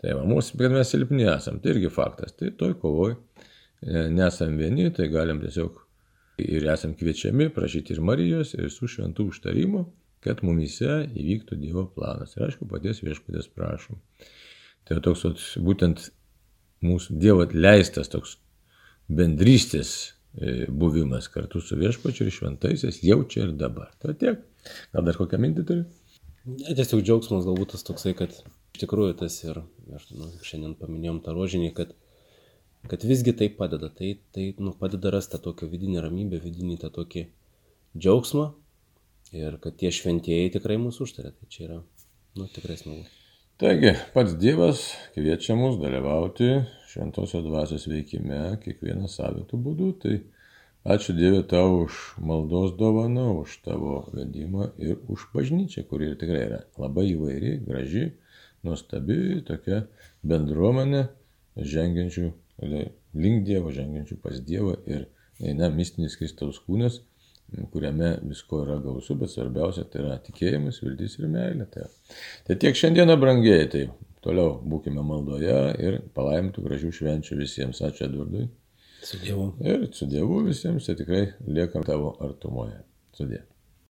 Tai 0.00 0.16
va, 0.18 0.24
mūsų, 0.28 0.58
kad 0.60 0.72
mes 0.74 0.92
silpni 0.92 1.28
esam, 1.30 1.60
tai 1.60 1.74
irgi 1.74 1.92
faktas. 1.92 2.34
Tai 2.36 2.50
toj 2.60 2.78
kovoj 2.80 3.14
e, 3.14 4.06
nesam 4.12 4.56
vieni, 4.60 4.90
tai 4.96 5.10
galim 5.12 5.40
tiesiog 5.44 5.78
ir 6.44 6.66
esam 6.72 6.96
kviečiami 6.98 7.50
prašyti 7.54 7.94
ir 7.94 8.02
Marijos, 8.04 8.56
ir 8.56 8.72
su 8.72 8.88
šventų 8.90 9.28
užtarimo 9.30 9.84
kad 10.24 10.40
mumise 10.46 11.04
įvyktų 11.12 11.58
Dievo 11.60 11.84
planas. 11.92 12.34
Ir 12.36 12.48
aišku, 12.48 12.68
paties 12.70 13.02
viešpatės 13.04 13.50
prašom. 13.52 14.00
Tai 14.88 15.00
toks 15.04 15.56
būtent 15.60 16.08
mūsų 16.84 17.18
Dievo 17.20 17.46
leistas 17.52 18.10
toks 18.12 18.38
bendrystės 19.08 19.92
e, 20.04 20.66
buvimas 20.68 21.28
kartu 21.32 21.60
su 21.60 21.78
viešpačiu 21.80 22.26
ir 22.26 22.34
šventaisiais 22.34 23.02
jau 23.04 23.20
čia 23.28 23.48
ir 23.48 23.54
dabar. 23.60 23.92
Tai 24.02 24.16
tiek. 24.20 24.40
Gal 24.94 25.06
dar 25.06 25.18
kokią 25.20 25.40
mintį 25.42 25.66
turi? 25.68 25.84
Ne, 26.44 26.72
tiesiog 26.76 27.04
džiaugsmas 27.04 27.46
galbūt 27.48 27.74
tas 27.74 27.84
toksai, 27.86 28.14
kad 28.16 28.32
iš 28.32 28.82
tikrųjų 28.82 29.16
tas 29.20 29.36
ir, 29.44 29.62
aš 29.96 30.10
nu, 30.12 30.30
šiandien 30.44 30.74
paminėjom 30.80 31.22
tą 31.24 31.36
rožinį, 31.36 31.70
kad, 31.76 31.94
kad 32.90 33.04
visgi 33.08 33.32
tai 33.36 33.48
padeda, 33.52 33.88
tai, 33.92 34.16
tai 34.36 34.50
nu, 34.58 34.74
padeda 34.76 35.12
rasti 35.14 35.36
tą 35.36 35.44
tokią 35.48 35.70
vidinę 35.72 36.04
ramybę, 36.04 36.40
vidinį 36.44 36.80
tą 36.82 36.92
tokį 36.92 37.26
džiaugsmą, 37.96 38.50
ir 39.34 39.58
kad 39.62 39.76
tie 39.80 39.90
šventieji 39.94 40.52
tikrai 40.54 40.78
mūsų 40.80 41.08
užtarė. 41.08 41.32
Tai 41.34 41.50
čia 41.50 41.66
yra 41.68 41.78
nu, 42.38 42.48
tikrai 42.52 42.76
smagu. 42.80 43.04
Taigi, 43.60 43.94
pats 44.14 44.34
Dievas 44.38 44.88
kviečia 45.14 45.54
mus 45.58 45.78
dalyvauti 45.78 46.50
šventosios 46.94 47.44
dvasios 47.44 47.88
veikime 47.90 48.40
kiekvieną 48.62 49.10
savitų 49.10 49.58
būdų. 49.66 49.90
Tai 50.02 50.14
ačiū 50.94 51.16
Dievui 51.16 51.42
tau 51.50 51.84
už 51.84 52.00
maldos 52.22 52.76
dovaną, 52.78 53.30
už 53.42 53.58
tavo 53.66 54.04
vedimą 54.14 54.70
ir 54.78 55.00
už 55.10 55.28
bažnyčią, 55.34 55.86
kuri 55.90 56.12
ir 56.12 56.20
tikrai 56.20 56.44
yra 56.48 56.60
labai 56.78 57.08
įvairi, 57.14 57.56
graži, 57.66 58.06
nuostabi 58.64 59.42
tokia 59.48 59.84
bendruomenė 60.24 61.08
žengiančių 61.74 62.30
link 63.14 63.44
Dievo, 63.48 63.74
žengiančių 63.74 64.20
pas 64.22 64.38
Dievą 64.46 64.78
ir 64.86 65.08
eina 65.42 65.70
mistinis 65.74 66.16
Kristaus 66.20 66.60
kūnas, 66.62 67.00
kuriame 67.72 68.16
visko 68.24 68.62
yra 68.64 68.78
gausu, 68.82 69.16
bet 69.18 69.30
svarbiausia 69.30 69.84
tai 69.90 70.02
yra 70.02 70.16
tikėjimas, 70.22 70.80
viltis 70.82 71.18
ir 71.20 71.28
meilė. 71.30 71.66
Tai, 71.70 71.86
tai 72.46 72.56
tiek 72.62 72.78
šiandieną 72.78 73.18
brangiai, 73.20 73.68
tai 73.70 73.84
toliau 74.24 74.58
būkime 74.64 75.04
maldoje 75.04 75.56
ir 75.84 76.00
palaimintų 76.16 76.64
gražių 76.66 76.92
švenčių 76.98 77.40
visiems. 77.40 77.82
Ačiū 77.84 78.08
Edvardui. 78.08 78.48
Su 79.04 79.20
Dievu. 79.20 79.50
Ir 79.60 79.88
su 79.92 80.08
Dievu 80.08 80.40
visiems, 80.46 80.88
tai 80.88 80.96
tikrai 81.00 81.26
liekam 81.46 81.84
tavo 81.84 82.14
artumoje. 82.24 82.80
Sudė. 83.14 83.44